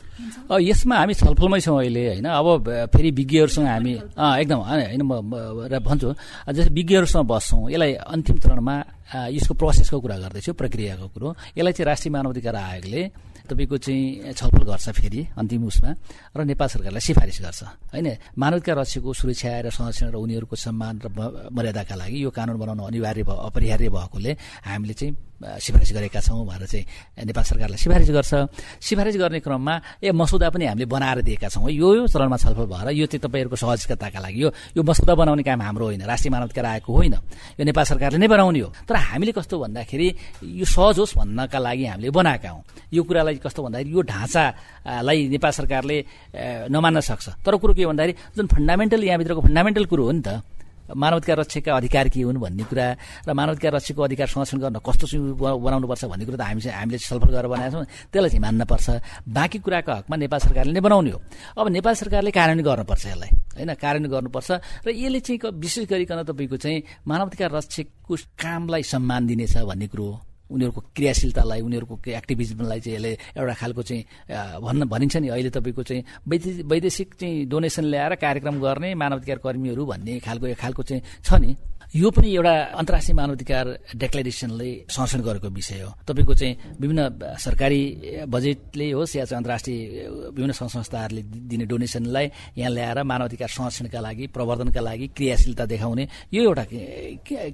यसमा 0.48 0.96
हामी 0.96 1.14
छलफलमै 1.14 1.60
छौँ 1.60 1.78
अहिले 1.78 2.02
होइन? 2.08 2.26
अब 2.26 2.46
फेरि 2.92 3.10
विज्ञहरूसँग 3.12 3.66
हामी 3.68 3.92
एकदम 4.40 4.58
होइन 4.64 5.02
भन्छु 5.86 6.08
जस्तै 6.56 6.72
विज्ञहरूसँग 6.72 7.24
बस्छौँ 7.28 7.70
यसलाई 7.70 7.92
अन्तिम 8.08 8.36
चरणमा 8.42 8.74
यसको 9.12 9.54
प्रोसेसको 9.54 10.00
कुरा 10.00 10.16
गर्दैछु 10.18 10.52
प्रक्रियाको 10.52 11.06
कुरो। 11.12 11.28
यसलाई 11.56 11.72
चाहिँ 11.72 11.86
राष्ट्रिय 11.86 12.12
मानवाधिकार 12.12 12.56
आयोगले 12.56 13.02
तपाईँको 13.48 13.76
चाहिँ 13.76 14.32
छलफल 14.32 14.62
गर्छ 14.64 14.88
फेरि 14.96 15.20
अन्तिम 15.36 15.62
उसमा 15.66 15.90
र 16.36 16.40
नेपाल 16.44 16.68
सरकारलाई 16.68 17.02
सिफारिस 17.02 17.38
गर्छ। 17.42 17.62
होइन? 17.92 18.08
मानवाधिकार 18.38 18.76
रक्षकको 18.78 19.12
सुरक्षा 19.12 19.50
र 19.60 19.70
संरक्षण 19.70 20.08
र 20.12 20.16
उनीहरूको 20.16 20.56
सम्मान 20.56 20.94
र 21.04 21.06
मर्यादाका 21.52 21.94
लागि 21.94 22.16
यो 22.24 22.30
कानुन 22.30 22.56
बनाउनु 22.56 22.82
अनिवार्य 22.88 23.22
अपरिहार्य 23.28 23.88
भएकोले 23.88 24.32
हामीले 24.64 24.94
चाहिँ 24.94 25.12
सिफारिस 25.42 25.92
गरेका 25.92 26.20
छौँ 26.20 26.46
भनेर 26.46 26.66
चाहिँ 26.66 26.84
नेपाल 27.26 27.44
सरकारलाई 27.44 27.78
सिफारिस 27.78 28.10
गर्छ। 28.10 28.32
सिफारिस 28.80 29.16
गर्ने 29.16 29.40
क्रममा 29.40 29.74
ए 30.02 30.12
मसौदा 30.12 30.50
पनि 30.50 30.64
हामीले 30.70 30.86
बनाएर 30.86 31.22
दिएका 31.22 31.48
छौँ। 31.48 31.70
यो 31.70 31.88
यो 31.94 32.06
चरणमा 32.06 32.36
छलफल 32.36 32.66
भएर 32.66 32.88
यो 32.94 33.06
चाहिँ 33.06 33.22
तपाईँहरूको 33.22 33.56
सहजताका 33.56 34.20
लागि 34.22 34.38
यो 34.42 34.48
यो 34.76 34.82
मसौदा 34.82 35.14
बनाउने 35.14 35.42
काम 35.42 35.62
हाम्रो 35.62 35.84
होइन 35.92 36.02
राष्ट्रिय 36.06 36.30
मानवाधिकार 36.30 36.64
आएको 36.64 36.90
होइन। 36.92 37.14
यो 37.58 37.64
नेपाल 37.64 37.84
सरकारले 37.84 38.18
नै 38.18 38.28
बनाउने 38.28 38.60
हो। 38.60 38.68
तर 38.86 38.96
हामीले 38.96 39.32
कस्तो 39.32 39.58
भन्दाखेरि 39.58 40.08
यो 40.58 40.64
सहज 40.64 40.98
होस् 41.02 41.16
भन्नका 41.18 41.58
लागि 41.58 41.84
हामीले 41.90 42.10
बनाएका 42.10 42.50
हौँ। 42.50 42.62
यो 42.92 43.02
कुरालाई 43.02 43.36
कस्तो 43.42 43.60
भन्दाखेरि 43.62 43.90
यो 43.92 44.02
ढाँचालाई 44.02 45.18
नेपाल 45.28 45.52
सरकारले 45.52 45.96
नमान्न 46.70 47.00
सक्छ। 47.00 47.28
तर 47.42 47.56
कुरो 47.56 47.72
के 47.74 47.86
भन्दाखेरि 47.86 48.14
जुन 48.36 48.46
फन्डामेन्टल 48.46 49.00
यहाँभित्रको 49.04 49.40
फन्डामेन्टल 49.42 49.84
कुरो 49.90 50.04
हो 50.04 50.12
नि 50.12 50.22
त 50.22 50.28
मानवाधिकार 50.94 51.36
रक्षकका 51.38 51.72
अधिकार 51.76 52.08
के 52.08 52.20
हुन् 52.22 52.38
भन्ने 52.38 52.64
कुरा 52.64 52.86
र 53.26 53.32
मानवाधिकार 53.32 53.72
रक्षकको 53.72 54.02
अधिकार 54.02 54.26
संरक्षण 54.28 54.58
गर्न 54.58 54.78
कस्तो 54.80 55.06
बनाउनुपर्छ 55.58 56.04
भन्ने 56.04 56.24
कुरा 56.26 56.36
त 56.36 56.42
हामी 56.42 56.60
चाहिँ 56.60 56.78
हामीले 56.78 56.98
छलफल 56.98 57.30
गरेर 57.32 57.48
बनाएका 57.48 57.72
छौँ। 57.72 57.84
त्यसलाई 58.12 58.30
चाहिँ 58.30 58.42
मान्नपर्छ। 58.42 58.86
बाँकी 59.28 59.58
कुराको 59.64 59.92
हकमा 59.92 60.16
नेपाल 60.16 60.40
सरकारले 60.40 60.72
नै 60.72 60.80
बनाउने 60.80 61.10
हो। 61.10 61.18
अब 61.58 61.66
नेपाल 61.68 61.94
सरकारले 61.94 62.30
कार्यान्वयन 62.30 62.66
गर्नुपर्छ 62.66 63.04
यसलाई 63.06 63.30
होइन? 63.56 63.70
कार्यान्वयन 63.74 64.12
गर्नुपर्छ 64.12 64.50
र 64.84 64.88
यसले 64.90 65.20
चाहिँ 65.20 65.38
विशेष 65.54 65.84
गरिकन 65.88 66.22
तपाईँको 66.28 66.56
चाहिँ 66.56 66.82
मानवाधिकार 67.06 67.50
रक्षकको 67.52 68.14
कामलाई 68.40 68.82
सम्मान 68.82 69.26
दिनेछ 69.26 69.56
भन्ने 69.62 69.86
कुरो 69.86 70.04
हो। 70.04 70.31
उनीहरूको 70.52 70.80
क्रियाशीलतालाई 70.96 71.60
उनीहरूको 71.60 71.94
एक्टिभिजमलाई 72.12 72.80
चाहिँ 72.80 72.96
यसले 72.96 73.12
एउटा 73.40 73.54
खालको 73.54 73.82
चाहिँ 73.82 74.02
भन्न 74.60 74.82
भनिन्छ 74.88 75.16
नि। 75.16 75.28
अहिले 75.28 75.50
तपाईँको 75.50 75.82
चाहिँ 75.82 76.02
वैदेशिक 76.68 77.14
चाहिँ 77.14 77.46
डोनेसन 77.48 77.84
ल्याएर 77.84 78.14
कार्यक्रम 78.20 78.60
गर्ने 78.60 78.94
मानवाधिकार 78.94 79.38
कर्मीहरू 79.44 79.82
भन्ने 79.86 80.18
खालको 80.20 80.54
खालको 80.54 80.82
चाहिँ 80.82 81.02
छ 81.24 81.34
नि। 81.40 81.56
यो 81.92 82.08
पनि 82.08 82.24
एउटा 82.24 82.52
अन्तर्राष्ट्रिय 82.80 83.14
मानवाधिकार 83.20 83.66
डेक्लेरेसनले 84.00 84.68
संरक्षण 84.88 85.20
गरेको 85.28 85.48
विषय 85.52 85.80
हो। 85.84 85.90
तपाईँको 86.08 86.34
चाहिँ 86.40 86.80
विभिन्न 86.80 87.36
सरकारी 87.36 87.80
बजेटले 88.32 88.86
होस् 88.96 89.16
या 89.16 89.24
चाहिँ 89.28 89.36
अन्तर्राष्ट्रिय 89.36 89.76
विभिन्न 90.32 90.52
सङ्घ 90.56 90.70
संस्थाहरूले 90.72 91.22
दिने 91.52 91.64
डोनेसनलाई 91.68 92.26
यहाँ 92.56 92.72
ल्याएर 92.72 93.02
मानवाधिकार 93.04 93.48
संरक्षणका 93.48 94.00
लागि 94.00 94.24
प्रवर्धनका 94.32 94.80
लागि 94.80 95.06
क्रियाशीलता 95.12 95.64
देखाउने 95.68 96.04
यो 96.32 96.40
एउटा 96.48 96.64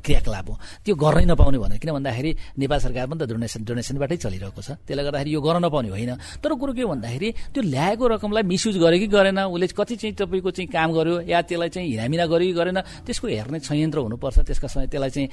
क्रियाकलाप 0.07 0.47
हो। 0.51 0.55
त्यो 0.87 0.95
गर्नै 0.95 1.25
नपाउने 1.27 1.59
भने 1.59 1.79
किन 1.83 1.91
भन्दाखेरि 1.99 2.31
नेपाल 2.63 2.79
सरकार 2.79 3.07
पनि 3.11 3.19
त 3.19 3.27
डोनेसन 3.27 3.61
डोनेसनबाटै 3.67 4.17
चलिरहेको 4.23 4.63
छ। 4.63 4.79
त्यसले 4.87 5.03
गर्दाखेरि 5.03 5.35
यो 5.35 5.41
गर्न 5.43 5.67
नपाउने 5.67 5.91
होइन। 5.91 6.15
तर 6.39 6.51
कुरो 6.55 6.73
के 6.79 6.87
भन्दाखेरि 6.87 7.29
त्यो 7.59 7.63
ल्याएको 7.75 8.05
रकमलाई 8.07 8.43
मिसयुज 8.47 8.77
गर्यो 8.87 8.99
कि 9.03 9.09
गरेन 9.11 9.39
उसले 9.51 9.67
कति 9.75 9.95
चाहिँ 9.99 10.15
तपाईँको 10.15 10.51
चाहिँ 10.55 10.71
काम 10.71 10.89
गर्यो 10.95 11.27
या 11.27 11.43
त्यसलाई 11.43 11.71
चाहिँ 11.75 11.91
हिरामिना 11.91 12.25
गर्यो 12.31 12.47
कि 12.47 12.55
गरेन 12.55 12.79
त्यसको 13.03 13.27
हेर्ने 13.35 13.59
संयन्त्र 13.67 13.99
हुनुपर्छ। 14.07 14.27
हुनुपर्छ 14.29 14.47
त्यसका 14.47 14.69
समय 14.69 14.87
त्यसलाई 14.87 15.11
चाहिँ 15.11 15.29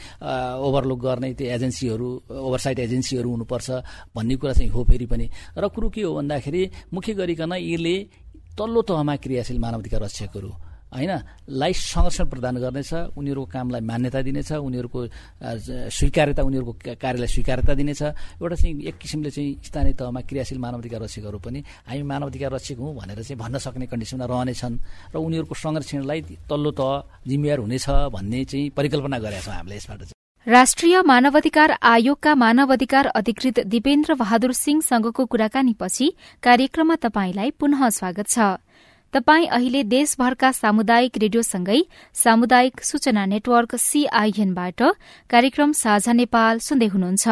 ओभरलुक 0.64 1.00
गर्ने 1.00 1.34
त्यो 1.36 1.48
एजेन्सीहरू 1.48 2.08
ओभरसाइट 2.32 2.80
एजेन्सीहरू 2.80 3.30
हुनुपर्छ 3.30 3.70
भन्ने 4.16 4.36
कुरा 4.36 4.54
चाहिँ 4.54 4.72
हो 4.72 4.84
फेरि 4.84 5.06
पनि। 5.06 5.30
र 5.58 5.68
कुरो 5.68 5.90
के 5.90 6.02
हो 6.02 6.16
भन्दाखेरि 6.16 6.62
मुख्य 6.94 7.14
गरिकन 7.14 7.54
यसले 7.54 7.96
तल्लो 8.56 8.82
तहमा 8.82 9.16
क्रियाशील 9.16 9.60
मानवाधिकार 9.60 10.02
रक्षकहरू 10.02 10.50
होइन 10.94 11.12
लाई 11.50 11.74
संरक्षण 11.74 12.26
प्रदान 12.30 12.56
गर्नेछ 12.58 12.94
उनीहरूको 13.18 13.52
कामलाई 13.52 13.82
मान्यता 13.82 14.22
दिनेछ 14.22 14.52
उनीहरूको 14.52 15.00
स्वीकार्यता 15.92 16.42
उनीहरूको 16.44 16.74
कार्यलाई 16.96 17.28
स्वीकार्यता 17.28 17.74
दिनेछ। 17.74 18.02
एउटा 18.40 18.56
चाहिँ 18.56 18.74
एक 18.90 18.96
किसिमले 18.98 19.30
चाहिँ 19.30 19.60
स्थानीय 19.66 19.94
तहमा 20.00 20.22
क्रियाशील 20.30 20.60
मानवाधिकार 20.60 21.02
रक्षकहरू 21.04 21.40
पनि 21.40 21.60
हामी 21.90 22.04
मानवाधिकार 22.04 22.52
रक्षक 22.54 22.78
हौँ 22.80 22.96
भनेर 22.96 23.22
चाहिँ 23.24 23.40
भन्न 23.40 23.58
सक्ने 23.60 23.86
कन्डिसनमा 23.92 24.26
रहनेछन्। 24.26 24.76
र 25.14 25.16
उनीहरूको 25.18 25.56
संरक्षणलाई 25.56 26.22
तल्लो 26.48 26.72
तह 26.72 26.92
जिम्मेवार 27.28 27.60
हुनेछ 27.60 27.88
भन्ने 28.16 28.44
चाहिँ 28.46 28.70
परिकल्पना 28.72 29.18
गरेका 29.20 29.42
छौँ 29.42 29.56
हामीले 29.56 29.76
यसबाट 29.76 30.00
चाहिँ। 30.00 30.14
राष्ट्रिय 30.48 31.02
मानवाधिकार 31.02 31.72
आयोगका 31.82 32.36
मानवाधिकार 32.36 33.06
अधिकृत 33.18 33.60
दिपेन्द्र 33.66 34.14
बहादुर 34.14 34.52
सिंहसँगको 34.54 35.26
कुराकानीपछि 35.26 36.08
कार्यक्रममा 36.44 36.96
तपाईंलाई 37.02 37.52
पुनः 37.60 37.90
स्वागत 37.90 38.28
छ। 38.30 38.38
तपाई 39.16 39.46
अहिले 39.48 39.82
देशभरका 39.86 40.52
सामुदायिक 40.52 41.18
रेडियोसँगै 41.18 41.80
सामुदायिक 42.14 42.82
सूचना 42.84 43.26
नेटवर्क 43.26 43.76
सीआईएनबाट 43.80 44.82
कार्यक्रम 45.32 45.72
साझा 45.74 46.14
नेपाल 46.14 46.60
सुन्दै 46.60 46.88
हुनुहुन्छ। 46.88 47.28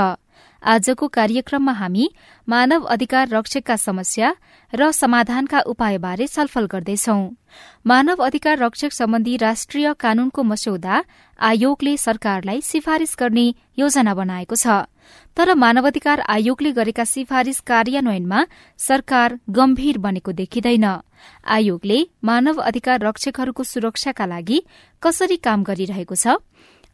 आजको 0.64 1.08
कार्यक्रममा 1.18 1.74
हामी 1.74 2.06
मानव 2.48 2.88
अधिकार 2.88 3.28
रक्षकका 3.30 3.76
समस्या 3.78 4.30
र 4.74 4.92
समाधानका 4.94 5.60
उपायबारे 5.68 6.28
छलफल 6.28 6.66
गर्दैछौ। 6.72 7.20
मानव 7.86 8.24
अधिकार 8.24 8.58
रक्षक 8.60 8.92
सम्बन्धी 8.94 9.36
राष्ट्रिय 9.38 9.94
कानूनको 10.00 10.44
मस्यौदा 10.44 11.04
आयोगले 11.40 11.98
सरकारलाई 11.98 12.62
सिफारिश 12.64 13.16
गर्ने 13.20 13.48
योजना 13.78 14.14
बनाएको 14.16 14.56
छ। 14.56 14.88
तर 15.38 15.54
मानवाधिकार 15.56 16.20
आयोगले 16.30 16.72
गरेका 16.72 17.04
सिफारिश 17.04 17.60
कार्यान्वयनमा 17.60 18.46
सरकार 18.78 19.40
गम्भीर 19.50 19.98
बनेको 19.98 20.32
देखिँदैन। 20.32 20.86
आयोगले 21.48 22.00
मानव 22.24 22.62
अधिकार 22.62 23.00
रक्षकहरूको 23.00 23.64
सुरक्षाका 23.64 24.26
लागि 24.26 24.64
कसरी 25.04 25.38
काम 25.38 25.64
गरिरहेको 25.64 26.16
छ? 26.16 26.28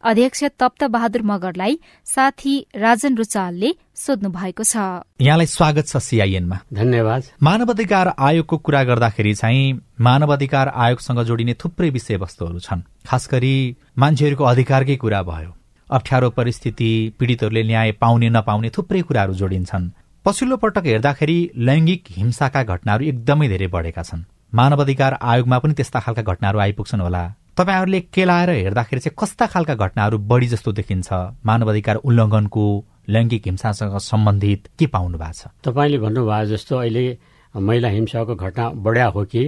अध्यक्ष 0.02 0.44
तप्त 0.56 0.84
बहादुर 0.84 1.22
मगरलाई 1.22 1.78
साथी 2.04 2.66
राजन 2.76 3.16
रुचालले 3.16 3.70
सोध्नु 3.94 4.28
भएको 4.32 4.64
छ। 4.64 5.04
यहाँलाई 5.20 5.46
स्वागत 5.46 5.86
छ 5.86 5.96
सीआईएनमा। 5.96 6.58
धन्यवाद। 6.72 7.22
मानवाधिकार 7.42 8.14
आयोगको 8.18 8.56
कुरा 8.56 8.82
गर्दाखेरि 8.84 9.34
चाहिँ 9.34 9.80
मानवाधिकार 10.00 10.68
आयोगसँग 10.68 11.20
जोडिने 11.20 11.54
थुप्रै 11.54 11.90
विषयवस्तुहरू 11.90 12.58
छन्। 12.58 12.80
खास 13.06 13.28
गरी 13.32 13.76
मान्छेहरूको 13.98 14.44
अधिकारकै 14.44 14.96
कुरा 14.96 15.22
भयो। 15.22 15.52
अप्ठ्यारो 15.90 16.30
परिस्थिति 16.30 16.90
पीड़ितहरूले 17.18 17.62
न्याय 17.62 17.92
पाउने 17.92 18.28
नपाउने 18.30 18.70
थुप्रै 18.70 19.02
कुराहरू 19.02 19.34
जोडिन्छन्। 19.34 19.90
पछिल्लो 20.24 20.56
पटक 20.56 20.86
हेर्दाखेरि 20.86 21.38
लैङ्गिक 21.56 22.04
हिंसाका 22.10 22.62
घटनाहरू 22.62 23.04
एकदमै 23.04 23.48
धेरै 23.48 23.66
बढेका 23.66 24.02
छन्। 24.02 24.24
मानवाधिकार 24.54 25.18
आयोगमा 25.22 25.58
पनि 25.58 25.74
त्यस्ता 25.74 26.00
खालका 26.00 26.22
घटनाहरू 26.22 26.58
आइपुग्छन् 26.58 27.00
होला। 27.00 27.22
तपाईँहरूले 27.56 28.00
केलाएर 28.14 28.50
हेर्दाखेरि 28.50 29.00
चाहिँ 29.00 29.16
कस्ता 29.18 29.46
खालका 29.46 29.74
घटनाहरू 29.74 30.18
बढी 30.18 30.46
जस्तो 30.46 30.72
देखिन्छ? 30.72 31.08
मानवाधिकार 31.44 31.96
उल्लङ्घनको 31.96 32.64
लैङ्गिक 33.08 33.46
हिंसासँग 33.46 33.98
सम्बन्धित 33.98 34.68
के 34.78 34.86
पाउनु 34.86 35.18
भएको 35.18 35.32
छ? 35.32 35.46
तपाईँले 35.64 35.98
भन्नुभयो 35.98 36.44
जस्तो 36.54 36.76
अहिले 36.76 37.18
महिला 37.56 37.88
हिंसाको 37.88 38.34
घटना 38.34 38.68
बढ्या 38.70 39.06
हो 39.06 39.24
कि? 39.24 39.42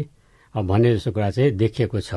भन्ने 0.54 0.94
जस्तो 0.94 1.12
कुरा 1.12 1.30
चाहिँ 1.30 1.50
देखिएको 1.50 2.00
छ। 2.00 2.14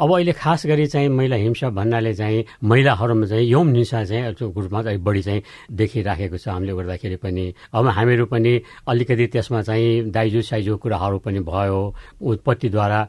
अब 0.00 0.12
अहिले 0.14 0.32
खास 0.32 0.66
गरी 0.66 0.86
चाहिँ 0.86 1.08
महिला 1.08 1.36
हिंसा 1.36 1.70
भन्नाले 1.70 2.14
चाहिँ 2.14 2.44
महिलाहरूमा 2.64 3.26
चाहिँ 3.26 3.46
यौन 3.48 3.74
हिंसा 3.76 4.04
चाहिँ 4.04 4.34
रूपमा 4.40 4.82
चाहिँ 4.82 4.98
बढी 4.98 5.22
चाहिँ 5.22 5.42
देखिराखेको 5.72 6.36
छ। 6.36 6.48
हामीले 6.48 6.72
गर्दाखेरि 6.72 7.16
पनि 7.16 7.44
अब 7.74 7.86
हामीहरू 7.86 8.26
पनि 8.26 8.52
अलिकति 8.88 9.26
त्यसमा 9.32 9.62
चाहिँ 9.62 10.10
दाइजु 10.10 10.42
साइजु 10.42 10.76
कुराहरू 10.76 11.18
पनि 11.24 11.40
भयो। 11.40 11.80
उत्पत्तिद्वारा 12.20 13.00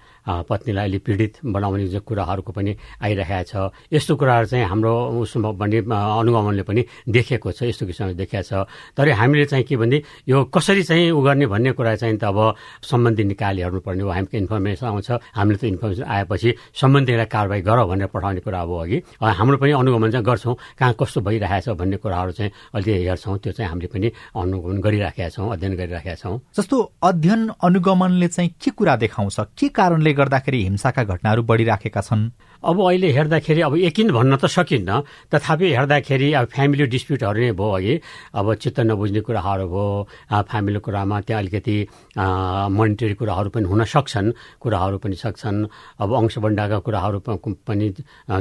पत्नीलाई 0.50 0.86
अलि 0.88 0.98
पीडित 1.00 1.34
बनाउने 1.46 1.88
जो 1.88 2.00
कुराहरूको 2.00 2.52
पनि 2.52 2.76
आइरहेको 3.04 3.44
छ। 3.48 3.72
यस्तो 3.94 4.16
कुराहरू 4.16 4.48
चाहिँ 4.48 4.66
हाम्रो 4.66 4.94
उसमा 5.22 5.52
भन्ने 5.60 5.80
अनुगमनले 5.88 6.64
पनि 6.64 6.82
देखेको 7.08 7.52
छ 7.52 7.64
यस्तो 7.72 7.86
किसिमले 7.86 8.14
देखाएको 8.16 8.44
छ। 8.44 8.68
तर 8.98 9.10
हामीले 9.12 9.46
चाहिँ 9.46 9.66
के 9.66 9.76
भने 9.78 10.02
यो 10.28 10.44
कसरी 10.52 10.84
चाहिँ 10.84 11.12
उ 11.12 11.22
गर्ने 11.22 11.46
भन्ने 11.48 11.72
कुरा 11.72 11.96
चाहिँ 11.96 12.18
त 12.18 12.24
अब 12.28 12.56
सम्बन्धित 12.84 13.28
निकाली 13.28 13.62
हेर्नुपर्ने 13.62 14.04
हो। 14.04 14.10
हामीको 14.10 14.38
इन्फर्मेसन 14.38 14.86
आउँछ। 14.88 15.12
हामीले 15.36 15.58
त 15.58 15.64
इन्फर्मेसन 15.64 16.04
आएपछि 16.04 16.50
सम्बन्धीलाई 16.74 17.26
कारवाही 17.26 17.62
गर 17.62 17.84
भनेर 17.86 18.08
पठाउने 18.12 18.42
कुरा 18.42 18.62
अब 18.62 18.72
अघि। 18.82 18.98
हाम्रो 19.22 19.58
पनि 19.58 19.72
अनुगमन 19.72 20.12
चाहिँ 20.12 20.26
गर्छौँ। 20.26 20.56
कहाँ 20.80 20.94
कस्तो 21.00 21.22
भइरहेछ 21.22 21.70
भन्ने 21.80 21.98
कुराहरू 21.98 22.32
चाहिँ 22.32 22.52
अहिले 22.76 22.94
हेर्छौँ। 23.08 23.38
त्यो 23.38 23.52
चाहिँ 23.54 23.70
हामीले 23.70 23.88
पनि 23.88 24.08
अनुगमन 24.36 24.78
गरिराखेका 24.82 25.30
छौँ 25.30 25.52
अध्ययन 25.54 25.76
गरिराखेका 25.76 26.16
छौँ। 26.16 26.40
जस्तो 26.58 26.78
अध्ययन 27.04 27.50
अनुगमनले 27.64 28.28
चाहिँ 28.28 28.50
के 28.62 28.72
कुरा 28.72 28.96
देखाउँछ? 28.96 29.40
के 29.58 29.68
कारणले 29.70 30.14
गर्दाखेरि 30.14 30.64
हिंसाका 30.64 31.04
घटनाहरू 31.04 31.44
बढिराखेका 31.44 32.02
छन्? 32.02 32.32
अब 32.64 32.82
अहिले 32.82 33.12
हेर्दाखेरि 33.12 33.62
अब 33.62 33.76
यकिन 33.78 34.12
भन्न 34.12 34.36
त 34.38 34.46
सकिन्न 34.48 35.02
तथापि 35.34 35.68
हेर्दाखेरि 35.76 36.32
अब 36.34 36.46
फ्यामिली 36.48 36.86
डिस्प्युटहरू 36.88 37.40
नै 37.40 37.52
भयो 37.54 37.70
अघि। 37.78 37.96
अब 38.34 38.54
चित्त 38.62 38.80
नबुझ्ने 38.90 39.22
कुराहरू 39.22 39.66
भयो 39.68 39.86
फ्यामिली 40.32 40.80
कुरामा 40.80 41.22
त्यहाँ 41.22 41.42
अलिकति 41.42 41.78
मोनिटरी 42.18 43.14
कुराहरू 43.14 43.50
पनि 43.54 43.66
हुन 43.68 43.84
सक्छन् 43.84 44.32
कुराहरू 44.62 44.98
पनि 44.98 45.16
सक्छन्। 45.16 45.58
अब 46.02 46.10
अंशबन्डाका 46.14 46.78
कुराहरू 46.86 47.20
पनि 47.68 47.88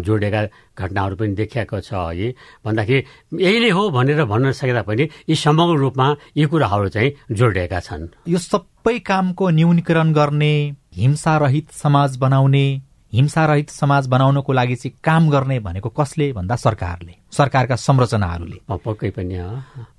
जोडेका 0.01 0.43
घटनाहरू 0.79 1.17
पनि 1.17 1.33
देखिएको 1.37 1.81
छ 1.81 1.93
अघि। 1.95 2.29
भन्दाखेरि 2.65 3.05
यही 3.45 3.59
नै 3.61 3.71
हो 3.71 3.83
भनेर 3.91 4.25
भन्न 4.25 4.53
सकिँदा 4.53 4.83
पनि 4.83 5.05
यी 5.29 5.35
समग्र 5.37 5.77
रूपमा 5.79 6.07
यी 6.37 6.45
कुराहरू 6.47 6.89
चाहिँ 6.89 7.11
जोडिएका 7.37 7.81
छन्। 7.81 8.09
यो 8.29 8.39
सबै 8.39 8.99
कामको 9.01 9.45
न्यूनीकरण 9.51 10.13
गर्ने 10.13 10.53
हिंसारहित 10.97 11.71
समाज 11.73 12.17
बनाउने 12.17 12.67
हिंसारहित 13.13 13.71
समाज 13.71 14.07
बनाउनको 14.07 14.53
लागि 14.53 14.75
चाहिँ 14.75 14.99
काम 15.05 15.31
गर्ने 15.31 15.59
भनेको 15.61 15.89
कसले 15.89 16.33
भन्दा 16.33 16.57
सरकारले? 16.57 17.15
सरकारका 17.37 17.77
संरचनाहरूले। 17.77 18.59
पक्कै 18.71 19.11
पनि 19.17 19.37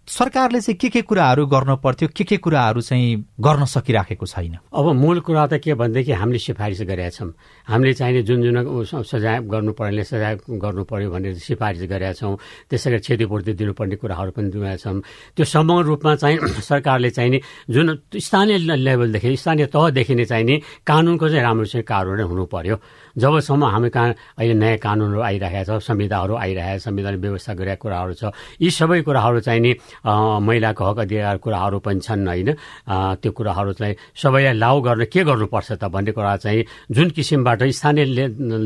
सरकारले 0.08 0.60
चाहिँ 0.64 0.78
के 0.80 0.90
के 0.90 1.02
कुराहरू 1.04 1.46
गर्नु 1.52 1.76
पर्थ्यो 1.84 2.08
के 2.16 2.24
के 2.24 2.38
कुराहरू 2.40 2.82
चाहिँ 2.82 3.28
गर्न 3.44 3.66
सकिराखेको 3.68 4.26
छैन? 4.26 4.56
अब 4.72 4.86
मूल 4.96 5.20
कुरा 5.20 5.46
त 5.52 5.60
के 5.60 5.74
भनेदेखि 5.76 6.12
हामीले 6.16 6.40
सिफारिस 6.40 6.82
गरेका 6.88 7.10
छौँ। 7.12 7.32
हामीले 7.68 7.94
चाहिने 7.94 8.22
जुन 8.24 8.40
जुन 8.42 9.04
सजाय 9.04 9.40
गर्नु 9.52 9.72
पर्ने 9.76 10.04
सजाय 10.08 10.36
गर्नु 10.48 10.84
पर्यो 10.88 11.12
भनेर 11.12 11.36
सिफारिस 11.36 11.84
गरेका 11.92 12.14
छौँ। 12.24 12.40
त्यसै 12.72 12.88
गरी 12.88 13.00
क्षतिपूर्ति 13.04 13.54
दिनुपर्ने 13.60 13.96
कुराहरू 14.00 14.32
पनि 14.32 14.48
दिएका 14.48 14.76
छौँ। 14.80 15.02
त्यो 15.36 15.44
समग्र 15.44 15.84
रूपमा 15.92 16.16
चाहिँ 16.16 16.38
सरकारले 16.72 17.10
चाहिने 17.12 17.40
जुन 17.68 17.88
स्थानीय 18.16 18.58
लेभलदेखि 18.80 19.36
स्थानीय 19.36 19.66
तहदेखि 19.76 20.16
नै 20.16 20.26
चाहिने 20.26 20.56
कानुनको 20.88 21.26
चाहिँ 21.30 21.44
राम्रोसँग 21.44 21.84
कार्यान्वयन 21.84 22.28
हुनु 22.32 22.46
पर्यो। 22.48 22.76
जबसम्म 23.18 23.64
हामी 23.76 23.90
कहाँ 23.92 24.40
अहिले 24.40 24.56
नयाँ 24.56 24.78
कानुनहरू 24.80 25.20
आइरहेका 25.20 25.64
छ 25.68 25.84
संविधाहरू 25.84 26.34
आइरहेका 26.38 26.78
संविधान 26.80 27.16
व्यवस्था 27.28 27.54
गरेका 27.54 27.76
कुराहरू 27.84 28.14
छ। 28.16 28.24
यी 28.62 28.70
सबै 28.72 29.02
कुराहरू 29.04 29.40
चाहिँ 29.44 29.62
नि 29.62 29.72
महिलाको 30.08 30.84
हक 30.88 30.98
अधिकार 31.04 31.38
कुराहरू 31.44 31.78
पनि 31.84 32.00
छन् 32.00 32.28
होइन। 32.28 32.50
त्यो 33.22 33.32
कुराहरू 33.32 33.72
चाहिँ 33.76 33.96
सबैलाई 34.16 34.56
लागू 34.56 34.80
गर्न 34.82 35.04
के 35.12 35.22
गर्नुपर्छ 35.28 35.70
त 35.78 35.84
भन्ने 35.92 36.12
कुरा 36.16 36.36
चाहिँ 36.42 36.64
जुन 36.92 37.10
किसिमबाट 37.12 37.64
स्थानीय 37.70 38.06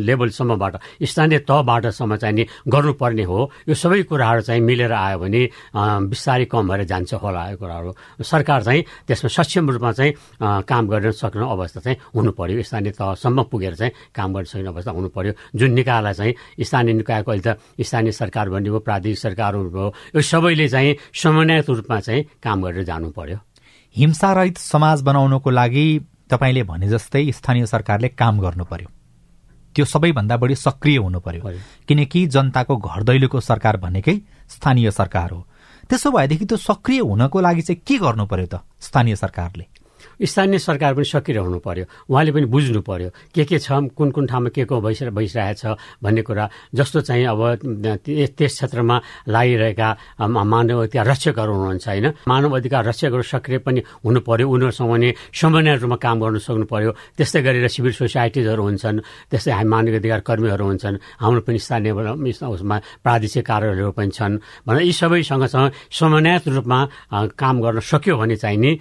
लेभलसम्मबाट 0.05 0.73
स्थानीय 1.01 1.39
तहबाटसम्म 1.49 2.15
चाहिँ 2.21 2.35
नि 2.35 2.43
गर्नुपर्ने 2.69 3.23
हो। 3.25 3.39
यो 3.67 3.73
सबै 3.73 4.01
कुराहरू 4.05 4.41
चाहिँ 4.45 4.61
मिलेर 4.61 4.93
आयो 4.93 5.17
भने 5.19 5.41
बिस्तारै 6.11 6.45
कम 6.45 6.63
भएर 6.69 6.83
जान्छ 6.85 7.13
होला 7.17 7.41
यो 7.49 7.57
कुराहरू। 7.57 7.91
सरकार 8.21 8.63
चाहिँ 8.63 8.81
त्यसमा 9.07 9.29
सक्षम 9.29 9.69
रूपमा 9.69 9.91
चाहिँ 9.91 10.11
काम 10.67 10.83
गर्न 10.87 11.11
सक्ने 11.11 11.45
अवस्था 11.49 11.79
चाहिँ 11.81 11.97
हुनु 12.15 12.31
पर्यो 12.37 12.61
स्थानीय 12.61 12.91
तहसम्म 12.93 13.43
पुगेर 13.51 13.75
चाहिँ 13.75 13.91
काम 14.15 14.33
गर्न 14.33 14.45
सक्ने 14.45 14.69
अवस्था 14.69 14.91
हुनु 14.91 15.09
पर्यो 15.09 15.33
जुन 15.55 15.71
निकायलाई 15.73 16.13
चाहिँ 16.13 16.33
स्थानीय 16.61 16.93
निकायको 17.01 17.31
अहिले 17.31 17.43
त 17.43 17.57
स्थानीय 17.79 18.11
सरकार 18.11 18.49
भन्ने 18.51 18.69
भयो 18.69 18.79
प्रादेशिक 18.79 19.19
सरकारहरू 19.19 19.69
भयो 19.69 19.87
यो 20.15 20.21
सबैले 20.21 20.67
चाहिँ 20.69 20.95
समन्वयत 21.15 21.69
रूपमा 21.69 21.99
चाहिँ 21.99 22.23
काम 22.43 22.61
गरेर 22.61 22.83
जानु 22.83 23.09
पर्यो 23.11 23.37
हिंसारहित 23.95 24.57
समाज 24.57 25.01
बनाउनको 25.01 25.49
लागि 25.49 25.85
तपाईँले 26.29 26.63
भने 26.63 26.87
जस्तै 26.87 27.31
स्थानीय 27.31 27.65
सरकारले 27.65 28.09
काम 28.15 28.39
गर्नु 28.39 28.63
पर्यो 28.63 28.89
त्यो 29.75 29.85
सबैभन्दा 29.85 30.35
बढी 30.37 30.55
सक्रिय 30.55 30.97
हुनु 30.97 31.19
पर्यो। 31.19 31.51
किनकि 31.87 32.25
जनताको 32.27 32.75
घर 32.77 33.03
दैलोको 33.03 33.39
सरकार 33.39 33.77
भनेकै 33.77 34.15
स्थानीय 34.49 34.91
सरकार 34.91 35.31
हो। 35.31 35.47
त्यसो 35.89 36.11
भएदेखि 36.11 36.45
त्यो 36.45 36.57
सक्रिय 36.57 36.99
हुनको 36.99 37.39
लागि 37.39 37.61
चाहिँ 37.61 37.79
के 37.87 37.97
गर्नु 37.97 38.25
पर्यो 38.27 38.47
त 38.51 38.59
स्थानीय 38.83 39.15
सरकारले? 39.15 39.65
स्थानीय 40.21 40.59
सरकार 40.59 40.93
पनि 40.95 41.05
सक्रिय 41.05 41.37
हुनु 41.37 41.59
पर्यो। 41.59 41.85
उहाँले 42.09 42.31
पनि 42.31 42.45
बुझ्नु 42.53 42.81
पर्यो 42.81 43.09
के 43.35 43.43
के 43.45 43.57
छ 43.59 43.71
कुन 43.97 44.11
कुन 44.11 44.25
ठाउँमा 44.27 44.49
के 44.55 44.63
को 44.65 44.81
भइस 44.81 45.01
छ 45.57 45.75
भन्ने 46.03 46.21
कुरा। 46.21 46.49
जस्तो 46.75 47.01
चाहिँ 47.01 47.25
अब 47.25 47.41
त्यस 48.05 48.51
क्षेत्रमा 48.57 48.95
लागिरहेका 49.29 49.89
मानव 50.27 50.77
अधिकार 50.83 51.05
रक्षकहरू 51.07 51.51
हुनुहुन्छ 51.53 51.87
होइन? 51.87 52.07
मानव 52.27 52.51
अधिकार 52.57 52.81
रक्षकहरू 52.85 53.23
सक्रिय 53.23 53.59
पनि 53.65 53.79
हुनु 54.05 54.19
पर्यो। 54.27 54.45
उनीहरूसँग 54.49 54.89
पनि 54.91 55.09
समन्वय 55.33 55.75
रूपमा 55.81 55.97
काम 56.01 56.15
गर्न 56.21 56.37
सक्नु 56.39 56.65
पर्यो। 56.65 56.91
त्यस्तै 57.17 57.41
गरेर 57.41 57.67
सिभिल 57.67 57.93
सोसाइटिजहरू 57.99 58.63
हुन्छन् 58.63 58.99
त्यस्तै 59.31 59.51
हामी 59.51 59.69
मानव 59.69 59.95
अधिकार 60.01 60.19
कर्मीहरू 60.27 60.65
हुन्छन् 60.65 60.97
हाम्रो 61.21 61.41
पनि 61.47 61.59
स्थानीय 61.59 61.91
उसमा 61.91 62.77
प्रादेशिक 63.03 63.45
कार्यालयहरू 63.45 63.91
पनि 63.97 64.11
छन् 64.11 64.33
भनेर 64.67 64.83
यी 64.87 64.93
सबैसँग 64.93 65.45
समन्वयत 65.91 66.47
रूपमा 66.55 66.79
काम 67.41 67.55
गर्न 67.61 67.79
सक्यो 67.81 68.15
भने 68.17 68.35
चाहिँ 68.41 68.57
नि 68.57 68.71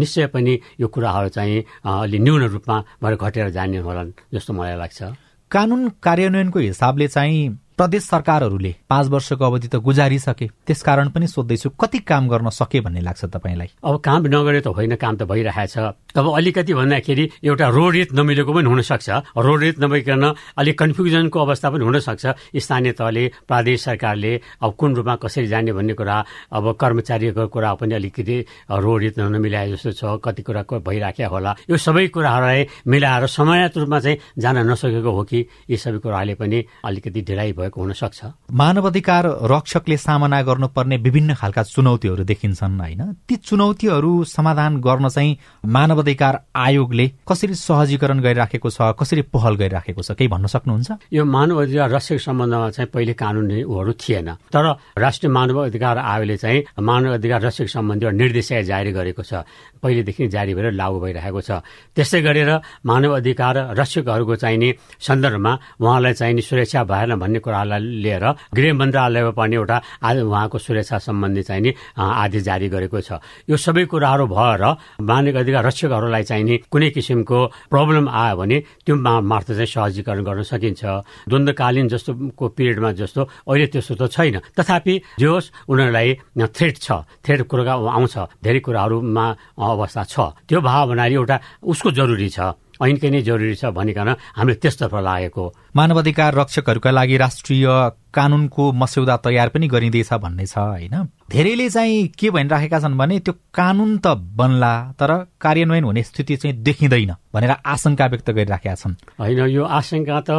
निश्चय 0.00 0.26
पनि 0.34 0.47
यो 0.80 0.88
कुराहरू 0.88 1.28
चाहिँ 1.28 1.64
अलि 1.84 2.18
न्यून 2.18 2.42
रूपमा 2.44 2.76
भएर 3.02 3.14
घटेर 3.16 3.48
जाने 3.50 3.78
होला 3.78 4.04
जस्तो 4.34 4.52
मलाई 4.52 4.76
लाग्छ। 4.76 5.02
कानून 5.50 5.88
कार्यान्वयनको 6.02 6.58
हिसाबले 6.58 7.08
चाहिँ 7.08 7.58
प्रदेश 7.78 8.02
सरकारहरूले 8.04 8.74
पाँच 8.90 9.06
वर्षको 9.08 9.44
अवधि 9.44 9.68
त 9.68 9.76
गुजारिसके 9.78 10.46
त्यसकारण 10.66 11.08
पनि 11.14 11.26
सोध्दैछु 11.28 11.70
कति 11.78 11.98
काम 12.02 12.28
गर्न 12.28 12.50
सके 12.50 12.80
भन्ने 12.80 13.00
लाग्छ 13.00 13.24
तपाईँलाई? 13.24 13.70
अब 13.84 13.98
काम 14.02 14.26
नगरे 14.26 14.60
त 14.60 14.74
होइन 14.74 14.94
काम 14.98 15.16
त 15.16 15.22
भइरहेछ। 15.30 15.78
अब 16.18 16.26
अलिकति 16.34 16.74
भन्दाखेरि 16.74 17.24
एउटा 17.44 17.68
रोड 17.68 17.94
रेट 17.94 18.12
नमिलेको 18.18 18.52
पनि 18.52 18.68
हुनसक्छ। 18.68 19.08
रोड 19.38 19.60
रेट 19.62 19.78
नभइकन 19.78 20.24
अलिक 20.58 20.78
कन्फ्युजनको 20.78 21.38
अवस्था 21.38 21.70
पनि 21.70 21.84
हुनसक्छ। 21.84 22.26
स्थानीय 22.58 22.92
तहले 22.98 23.24
प्रादेशिक 23.46 23.80
सरकारले 23.80 24.32
अब 24.58 24.74
कुन 24.74 24.94
रूपमा 24.96 25.14
कसरी 25.22 25.46
जाने 25.46 25.72
भन्ने 25.72 25.94
कुरा 25.94 26.16
अब 26.58 26.64
कर्मचारीको 26.80 27.46
कुरा 27.46 27.74
पनि 27.78 27.94
अलिकति 27.94 28.38
रोड 28.74 29.02
रेट 29.02 29.18
नमिलाए 29.18 29.70
जस्तो 29.72 29.92
छ 29.94 30.18
कति 30.18 30.42
कुरा 30.42 30.62
भइराखेको 30.82 31.30
होला 31.30 31.54
यो 31.70 31.76
सबै 31.78 32.06
कुराहरूलाई 32.10 32.66
मिलाएर 32.90 33.26
समयत 33.30 33.78
रूपमा 33.78 33.98
चाहिँ 34.00 34.18
जान 34.34 34.66
नसकेको 34.66 35.10
हो 35.14 35.22
कि? 35.30 35.46
यी 35.70 35.76
सबै 35.76 35.98
कुराहरूले 36.02 36.34
पनि 36.34 36.64
अलिकति 36.84 37.22
ढिलाइ 37.22 37.52
भयो। 37.52 37.67
भएको 37.68 37.80
हुन 37.80 37.92
सक्छ 37.92 38.20
मानवाधिकार 38.52 39.24
रक्षकले 39.52 39.96
सामना 39.96 40.40
गर्नुपर्ने 40.42 40.96
विभिन्न 40.96 41.34
खालका 41.34 41.62
चुनौतीहरू 41.62 42.24
देखिन्छन् 42.24 42.80
होइन? 42.80 43.02
ती 43.28 43.36
चुनौतीहरू 43.36 44.24
समाधान 44.24 44.80
गर्न 44.80 45.08
चाहिँ 45.08 45.36
मानवाधिकार 45.66 46.34
आयोगले 46.56 47.06
कसरी 47.28 47.54
सहजीकरण 47.54 48.20
गरिराखेको 48.20 48.70
छ 48.70 48.96
कसरी 48.96 49.22
पहल 49.28 49.54
गरिराखेको 49.60 50.02
छ 50.02 50.10
केही 50.16 50.28
भन्न 50.28 50.46
सक्नुहुन्छ? 50.46 50.88
यो 51.12 51.24
मानव 51.24 51.62
अधिकार 51.62 51.90
रक्षक 51.90 52.18
सम्बन्धमा 52.18 52.70
चाहिँ 52.70 52.90
पहिले 52.94 53.12
कानुनहरू 53.12 53.92
थिएन। 53.92 54.28
तर 54.48 54.64
राष्ट्रिय 54.98 55.30
मानव 55.32 55.58
अधिकार 55.64 55.98
आयोगले 55.98 56.36
चाहिँ 56.36 56.64
मानव 56.80 57.14
अधिकार 57.14 57.40
रक्षक 57.42 57.68
सम्बन्धी 57.68 58.06
एउटा 58.06 58.16
निर्देशिका 58.16 58.62
जारी 58.62 58.92
गरेको 58.92 59.22
छ। 59.22 59.44
पहिलेदेखि 59.82 60.28
जारी 60.28 60.54
भएर 60.54 60.72
लागू 60.72 60.98
भइरहेको 61.00 61.40
छ। 61.40 61.50
त्यस्तै 61.96 62.20
गरेर 62.22 62.50
मानव 62.86 63.16
अधिकार 63.16 63.56
रक्षकहरूको 63.76 64.36
चाहिने 64.36 64.74
सन्दर्भमा 65.00 65.52
उहाँलाई 65.80 66.12
चाहिने 66.12 66.42
सुरक्षा 66.42 66.84
भएन 66.84 67.14
भन्ने 67.18 67.38
कुरा 67.38 67.57
कुरालाई 67.58 67.80
लिएर 68.02 68.24
गृह 68.54 68.72
मन्त्रालयमा 68.74 69.32
पनि 69.34 69.56
एउटा 69.56 69.76
उहाँको 69.98 70.58
सुरक्षा 70.58 70.98
सम्बन्धी 70.98 71.42
चाहिँ 71.42 71.62
नि 71.62 71.70
आदेश 71.98 72.42
जारी 72.46 72.68
गरेको 72.70 73.00
छ। 73.02 73.18
यो 73.50 73.56
सबै 73.58 73.84
कुराहरू 73.90 74.26
भएर 74.30 74.62
मानव 75.02 75.38
अधिकार 75.42 75.62
रक्षकहरूलाई 75.66 76.22
नि 76.46 76.56
कुनै 76.70 76.90
किसिमको 76.94 77.38
प्रब्लम 77.66 78.06
आयो 78.06 78.36
भने 78.38 78.58
त्यो 78.86 78.94
मार्फत 78.94 79.50
चाहिँ 79.58 79.66
सहजीकरण 79.66 80.22
गर्न 80.22 80.42
सकिन्छ। 80.46 80.82
द्वन्द्वकालीन 81.26 81.86
जस्तोको 81.88 82.44
पिरियडमा 82.54 82.90
जस्तो 83.02 83.22
अहिले 83.50 83.66
त्यस्तो 83.74 83.94
त 83.98 84.02
छैन। 84.06 84.36
तथापि 84.54 84.94
जे 85.18 85.26
होस् 85.26 85.52
उनीहरूलाई 85.66 86.08
थ्रेट 86.38 86.76
छ 86.78 86.88
थ्रेट 87.26 87.40
कुरो 87.50 87.62
आउँछ 87.66 88.14
धेरै 88.38 88.60
कुराहरूमा 88.62 89.26
अवस्था 89.58 90.02
छ। 90.06 90.16
त्यो 90.46 90.58
भाव 90.62 90.82
भन्नाले 90.94 91.14
एउटा 91.14 91.36
उसको 91.66 91.88
जरुरी 91.90 92.30
छ। 92.30 92.54
ऐनकै 92.78 93.10
नै 93.10 93.26
जरुरी 93.26 93.58
छ 93.58 93.74
भनिकन 93.74 94.38
हामीले 94.38 94.62
त्यसतर्फ 94.62 94.94
लागेको 95.02 95.44
मानवाधिकार 95.78 96.34
रक्षकहरूका 96.34 96.90
लागि 96.90 97.16
राष्ट्रिय 97.16 97.66
कानूनको 98.14 98.72
मस्यौदा 98.72 99.16
तयार 99.24 99.48
पनि 99.54 99.66
गरिँदैछ 99.68 100.12
भन्ने 100.18 100.46
छ 100.46 100.58
होइन? 100.58 100.94
धेरैले 101.30 101.68
चाहिँ 101.70 102.06
के 102.18 102.30
भनिराखेका 102.30 102.78
छन् 102.80 102.96
भने 102.98 103.18
त्यो 103.20 103.32
कानून 103.54 103.90
त 104.02 104.06
बन्ला 104.34 104.72
तर 104.98 105.10
कार्यान्वयन 105.38 105.84
हुने 105.84 106.02
स्थिति 106.02 106.36
चाहिँ 106.36 106.56
देखिँदैन 106.66 107.12
भनेर 107.34 107.52
आशंका 107.62 108.06
व्यक्त 108.06 108.30
गरिराखेका 108.30 108.74
छन्। 108.74 108.94
होइन 109.20 109.40
यो 109.54 109.62
आशंका 109.62 110.20
त 110.26 110.30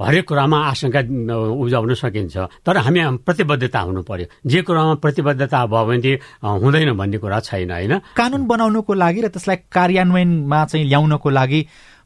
हरेक 0.00 0.24
कुरामा 0.28 0.58
आशंका 0.70 1.00
उब्जाउन 1.44 1.94
सकिन्छ 1.94 2.36
तर 2.64 2.76
हामी 2.80 3.00
प्रतिबद्धता 3.26 3.80
हुनु 3.80 4.02
पर्यो। 4.08 4.26
जे 4.46 4.62
कुरामा 4.62 4.94
प्रतिबद्धता 5.04 5.66
भयो 5.66 5.84
भने 5.84 6.12
हुँदैन 6.40 6.92
भन्ने 6.96 7.18
कुरा 7.18 7.40
छैन 7.42 7.70
होइन? 7.70 7.94
कानून 8.16 8.46
बनाउनुको 8.46 8.92
लागि 8.94 9.20
र 9.20 9.28
त्यसलाई 9.28 9.56
कार्यान्वयनमा 9.68 10.64
चाहिँ 10.64 10.86
ल्याउनको 10.88 11.30
लागि 11.30 11.60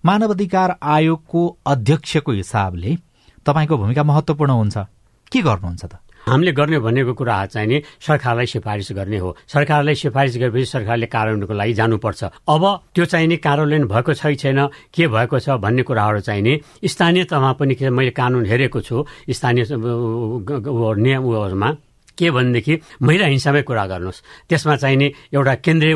मानवाधिकार 0.04 0.74
आयोगको 0.82 1.46
अध्यक्षको 1.66 2.32
हिसाबले 2.32 2.96
तपाईँको 3.46 3.76
भूमिका 3.76 4.02
महत्वपूर्ण 4.02 4.52
हुन्छ 4.52 4.76
के 5.32 5.40
गर्नुहुन्छ 5.42 5.84
त 5.84 5.98
हामीले 6.26 6.52
गर्ने 6.52 6.78
भनेको 6.78 7.12
कुरा 7.14 7.34
चाहिँ 7.46 7.68
नि 7.68 7.80
सरकारलाई 8.00 8.46
सिफारिस 8.46 8.92
गर्ने 8.92 9.18
हो 9.18 9.36
सरकारलाई 9.48 9.94
सिफारिस 9.94 10.36
गरेपछि 10.36 10.64
सरकारले 10.66 11.06
कार्यान्वयनको 11.06 11.54
लागि 11.54 11.74
जानुपर्छ 11.74 12.24
अब 12.48 12.64
त्यो 12.94 13.04
चाहिँ 13.04 13.28
नि 13.28 13.36
कार्यान्वयन 13.38 13.84
भएको 13.86 14.14
छ 14.14 14.32
छैन 14.36 14.66
के 14.94 15.08
भएको 15.08 15.38
छ 15.38 15.60
भन्ने 15.60 15.82
कुराहरू 15.82 16.20
नि 16.40 16.60
स्थानीय 16.86 17.24
तहमा 17.26 17.52
पनि 17.52 17.76
मैले 17.90 18.10
कानुन 18.12 18.46
हेरेको 18.46 18.80
छु 18.80 19.04
स्थानीय 19.30 19.66
नियमहरूमा 20.98 21.70
के 22.20 22.30
भनेदेखि 22.30 22.74
महिला 23.00 23.26
हिंसामै 23.32 23.62
कुरा 23.64 23.84
गर्नुहोस्। 23.88 24.22
त्यसमा 24.48 24.76
चाहिने 24.76 25.06
एउटा 25.32 25.54
केन्द्रीय 25.64 25.94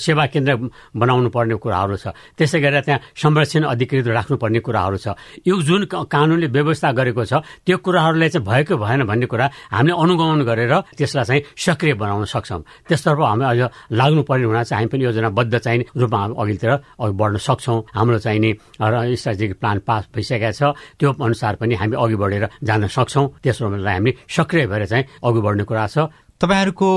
सेवा 0.00 0.24
केन्द्र 0.32 0.52
बनाउनु 0.96 1.28
पर्ने 1.28 1.54
कुराहरू 1.60 1.96
छ। 2.00 2.16
त्यसै 2.40 2.58
गरेर 2.64 2.80
त्यहाँ 2.88 3.00
संरक्षण 3.12 3.62
अधिकृत 3.68 4.06
राख्नुपर्ने 4.08 4.60
कुराहरू 4.64 4.96
छ। 4.96 5.06
यो 5.44 5.54
जुन 5.60 5.84
कानुनले 5.92 6.48
व्यवस्था 6.48 6.88
गरेको 6.96 7.24
छ 7.28 7.44
त्यो 7.66 7.76
कुराहरूलाई 7.84 8.28
चाहिँ 8.32 8.46
भएको 8.46 8.74
भएन 8.80 9.04
भन्ने 9.04 9.26
कुरा 9.28 9.46
हामीले 9.76 9.92
अनुगमन 9.92 10.40
गरेर 10.48 10.72
त्यसलाई 10.96 11.24
चाहिँ 11.24 11.42
सक्रिय 11.52 11.94
बनाउन 12.00 12.24
सक्छौँ। 12.24 12.62
त्यसतर्फ 12.88 13.20
हामी 13.20 13.44
अझ 13.44 13.60
लाग्नुपर्ने 13.92 14.44
हुँदा 14.46 14.62
चाहिँ 14.62 14.80
हामी 14.80 14.88
पनि 14.88 15.04
योजनाबद्ध 15.04 15.54
चाहिने 15.58 15.84
रूपमा 16.00 16.22
अघिल्तिर 16.40 16.70
अघि 16.72 17.14
बढ्न 17.20 17.36
सक्छौँ। 17.36 17.78
हाम्रो 17.92 18.18
चाहिने 18.24 18.50
स्ट्राटेजिक 18.80 19.60
प्लान 19.60 19.76
पास 19.86 20.02
भइसकेको 20.14 20.52
छ। 20.52 20.62
त्यो 20.98 21.08
अनुसार 21.12 21.54
पनि 21.60 21.74
हामी 21.74 21.96
अघि 21.96 22.16
बढेर 22.16 22.44
जान 22.62 22.86
सक्छौँ। 22.86 23.26
त्यसोलाई 23.42 23.92
हामी 23.92 24.10
सक्रिय 24.28 24.66
भएर 24.66 24.84
चाहिँ 24.86 25.04
अघि 25.26 25.40
बढ्ने 25.40 25.64
कुरा 25.64 25.86
छ। 25.86 25.98
तपाईँहरूको 26.40 26.88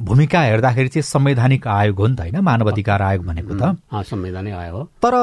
भूमिका 0.00 0.40
हेर्दाखेरि 0.40 0.88
चाहिँ 0.88 1.02
संवैधानिक 1.02 1.66
आयोग 1.66 1.98
हो 2.00 2.06
नि 2.06 2.16
त 2.16 2.20
होइन? 2.20 2.40
मानव 2.40 2.70
अधिकार 2.70 3.02
आयोग 3.02 3.24
भनेको 3.26 3.54
त। 3.54 3.76
संवैधानिक 4.04 4.54
आयोग 4.54 4.76
हो। 4.76 4.82
तर 4.98 5.14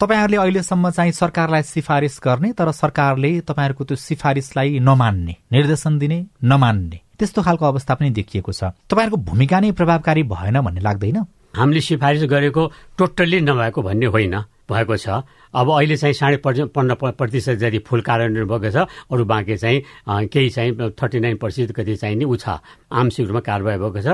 तपाईँहरूले 0.00 0.36
अहिलेसम्म 0.36 0.90
चाहिँ 0.90 1.12
सरकारलाई 1.12 1.62
सिफारिस 1.62 2.20
गर्ने 2.24 2.52
तर 2.54 2.70
सरकारले 2.72 3.30
तपाईँहरूको 3.42 3.84
त्यो 3.84 3.96
सिफारिसलाई 3.98 4.78
नमान्ने 4.78 5.34
निर्देशन 5.52 5.98
दिने 5.98 6.18
नमान्ने 6.44 6.98
त्यस्तो 7.18 7.42
खालको 7.42 7.64
अवस्था 7.66 7.94
पनि 7.94 8.10
देखिएको 8.14 8.52
छ। 8.52 8.70
तपाईँहरूको 8.86 9.18
भूमिका 9.26 9.60
नै 9.60 9.72
प्रभावकारी 9.74 10.22
भएन 10.22 10.60
भन्ने 10.60 10.80
लाग्दैन? 10.80 11.18
हामीले 11.56 11.80
सिफारिस 11.80 12.22
गरेको 12.30 12.62
टोटल्ली 12.98 13.40
नभएको 13.40 13.82
भन्ने 13.82 14.06
होइन 14.06 14.36
भएको 14.70 14.96
छ। 14.96 15.26
अब 15.54 15.70
अहिले 15.70 15.96
चाहिँ 15.96 16.14
साढे 16.14 16.36
पन्ध्र 16.46 16.94
प्रतिशत 17.12 17.56
जति 17.58 17.78
फुल 17.86 18.00
कार्यान्वयन 18.02 18.46
भएको 18.48 18.70
छ 18.70 18.86
अरू 19.12 19.24
बाँकी 19.24 19.56
चाहिँ 19.56 20.28
केही 20.28 20.48
चाहिँ 20.50 20.90
थर्टी 20.92 21.20
नाइन 21.20 21.36
प्रतिशत 21.36 21.72
कति 21.76 21.96
चाहिँ 21.96 22.16
नि 22.16 22.24
ऊ 22.24 22.36
छ। 22.36 22.60
आंशिक 22.88 23.26
रूपमा 23.26 23.40
कारवाही 23.40 23.78
भएको 23.78 24.00
छ 24.00 24.08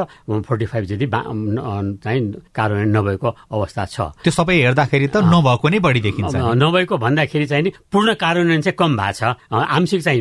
फोर्टी 0.44 0.66
फाइभ 0.66 0.84
जति 0.84 1.06
चाहिँ 1.06 2.20
कार्यान्वयन 2.54 2.96
नभएको 2.96 3.28
अवस्था 3.52 3.84
छ। 3.84 4.00
त्यो 4.22 4.32
सबै 4.32 4.54
हेर्दाखेरि 4.62 5.08
त 5.08 5.16
नभएको 5.24 5.68
नै 5.68 5.78
बढी 5.78 6.00
देखिन्छ 6.00 6.34
नभएको 6.34 6.96
भन्दाखेरि 6.98 7.46
चाहिँ 7.46 7.62
नि 7.64 7.70
पूर्ण 7.92 8.14
कार्यान्वयन 8.14 8.60
चाहिँ 8.62 8.76
कम 8.78 8.96
भएको 8.96 9.12
छ। 9.14 9.22
आंशिक 9.52 10.02
चाहिँ 10.02 10.20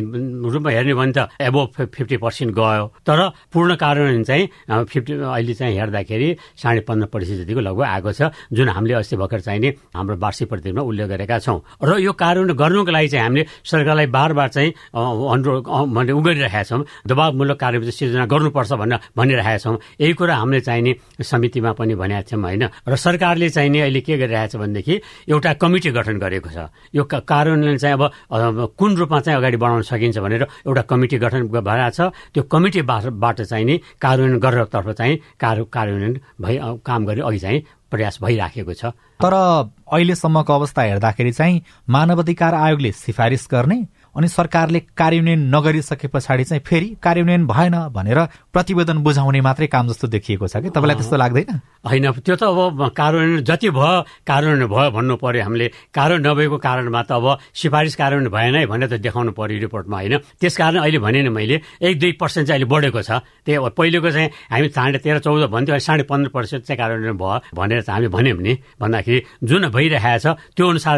रूपमा 0.52 0.70
हेर्ने 0.70 0.94
भने 0.94 1.12
त 1.12 1.28
एबोभ 1.40 1.68
फिफ्टी 1.94 2.16
पर्सेन्ट 2.16 2.54
गयो। 2.54 2.86
तर 3.06 3.18
पूर्ण 3.52 3.74
कार्यान्वयन 3.76 4.24
चाहिँ 4.24 4.44
फिफ्टी 4.84 5.12
अहिले 5.24 5.54
चाहिँ 5.54 5.74
हेर्दाखेरि 5.78 6.28
साढे 6.62 6.80
पन्ध्र 6.88 7.06
प्रतिशत 7.06 7.44
जतिको 7.44 7.60
लगभग 7.60 7.84
आएको 7.84 8.12
छ 8.12 8.30
जुन 8.52 8.68
हामीले 8.68 8.94
अस्ति 8.94 9.16
भर्खर 9.16 9.40
चाहिने 9.40 9.68
हाम्रो 9.94 10.16
वार्षिक 10.16 10.48
प्रतिमा 10.48 10.82
गरेका 11.06 11.38
छौँ। 11.38 11.58
र 11.82 11.98
यो 12.00 12.12
कार्यान्वयन 12.12 12.56
गर्नुको 12.56 12.90
लागि 12.92 13.08
चाहिँ 13.08 13.24
हामीले 13.24 13.44
सरकारलाई 13.64 14.06
बार 14.06 14.32
बार 14.32 14.48
चाहिँ 14.48 14.70
अनुरोध 14.94 15.66
उ 15.66 16.20
गरिरहेका 16.20 16.62
छौँ। 16.62 16.84
दबावमूलक 17.06 17.58
कार्य 17.60 17.90
सिर्जना 17.90 18.26
गर्नुपर्छ 18.26 18.72
भनेर 18.72 18.98
भनिरहेका 19.16 19.58
छौँ। 19.58 19.76
यही 20.00 20.12
कुरा 20.12 20.34
हामीले 20.36 20.60
चाहिने 20.60 20.92
समितिमा 21.22 21.72
पनि 21.78 21.94
भनेका 21.94 22.22
छौँ 22.28 22.40
होइन? 22.42 22.64
र 22.88 22.96
सरकारले 22.96 23.48
चाहिने 23.50 23.80
अहिले 23.80 24.00
के 24.00 24.14
गरिरहेछ 24.18 24.56
भनेदेखि 24.56 24.94
एउटा 25.28 25.52
कमिटी 25.60 25.90
गठन 25.90 26.16
गरेको 26.18 26.50
छ। 26.50 26.58
यो 26.94 27.02
कार्यान्वयन 27.04 27.76
चाहिँ 27.78 27.94
अब 27.94 28.74
कुन 28.78 28.90
रूपमा 28.96 29.20
चाहिँ 29.20 29.38
अगाडि 29.38 29.56
बढाउन 29.56 29.82
सकिन्छ 29.82 30.18
भनेर 30.18 30.42
एउटा 30.66 30.82
कमिटी 30.90 31.16
गठन 31.18 31.42
भइरहेको 31.48 31.90
छ। 31.90 32.00
त्यो 32.34 32.42
कमिटीबाट 32.50 33.40
चाहिँ 33.42 33.64
नि 33.64 33.74
कार्यान्वयन 34.00 34.38
गरेरतर्फ 34.40 34.88
चाहिँ 34.98 35.14
कार्यान्वयन 35.40 36.14
भइ 36.40 36.54
काम 36.84 37.00
गरी 37.06 37.20
अघि 37.20 37.38
चाहिँ 37.38 37.60
प्रयास 37.94 38.18
भइराखेको 38.22 38.74
छ। 38.74 38.90
तर 39.22 39.32
अहिलेसम्मको 39.32 40.52
अवस्था 40.52 40.82
हेर्दाखेरि 40.82 41.32
चाहिँ 41.32 41.62
मानवाधिकार 41.88 42.54
आयोगले 42.54 42.92
सिफारिस 42.92 43.46
गर्ने 43.50 43.78
अनि 44.16 44.28
सरकारले 44.28 44.80
कार्यान्वयन 44.96 45.40
नगरिसके 45.54 46.08
पछाडि 46.08 46.44
चाहिँ 46.44 46.62
फेरि 46.62 46.88
कार्यान्वयन 47.02 47.46
भएन 47.46 47.74
भनेर 47.90 48.18
प्रतिवेदन 48.54 48.98
बुझाउने 49.02 49.40
मात्रै 49.40 49.66
काम 49.66 49.88
जस्तो 49.88 50.08
देखिएको 50.08 50.46
छ 50.46 50.56
कि? 50.62 50.70
तपाईँलाई 50.70 50.96
त्यस्तो 50.96 51.16
लाग्दैन? 51.16 51.60
होइन 51.82 52.10
त्यो 52.22 52.36
त 52.36 52.42
अब 52.44 52.94
कार्यान्वयन 52.94 53.44
जति 53.44 53.70
भयो 53.70 53.94
कार्यान्वयन 54.22 54.66
भयो 54.70 54.90
भन्नु 54.90 55.14
पर्यो 55.18 55.42
हामीले। 55.44 55.66
कार्यान्वयन 55.90 56.26
नभएको 56.26 56.56
कारणमा 56.58 57.02
त 57.02 57.12
अब 57.12 57.26
सिफारिस 57.54 57.94
कार्यान्वयन 57.96 58.30
भएन 58.30 58.54
है 58.54 58.66
भनेर 58.66 58.88
त 58.88 59.02
देखाउनु 59.02 59.32
पर्यो 59.34 59.58
रिपोर्टमा 59.66 59.96
होइन? 59.98 60.14
त्यस 60.40 60.56
कारण 60.56 60.78
अहिले 60.84 60.98
भने 60.98 61.22
नि 61.22 61.30
मैले 61.34 61.60
एक 61.82 61.98
दुई 61.98 62.12
पर्सेन्ट 62.16 62.48
चाहिँ 62.48 62.62
अहिले 62.62 62.70
बढेको 62.70 63.02
छ। 63.02 63.10
त्यही 63.44 63.58
पहिलेको 63.74 64.10
चाहिँ 64.10 64.28
हामी 64.50 64.68
साढे 64.70 64.98
तेह्र 65.02 65.18
चौध 65.26 65.42
भन्थ्यौँ 65.50 65.78
साढे 65.78 66.02
पन्ध्र 66.06 66.30
पर्सेन्ट 66.30 66.64
चाहिँ 66.64 66.78
कार्यान्वयन 66.78 67.16
भयो 67.18 67.38
भनेर 67.54 67.82
चाहिँ 67.82 67.98
हामी 67.98 68.08
भन्यौँ 68.14 68.38
नि। 68.38 68.54
भन्दाखेरि 68.80 69.20
जुन 69.44 69.68
भइरहेको 69.74 70.18
छ 70.22 70.26
त्यो 70.56 70.64
अनुसार 70.70 70.96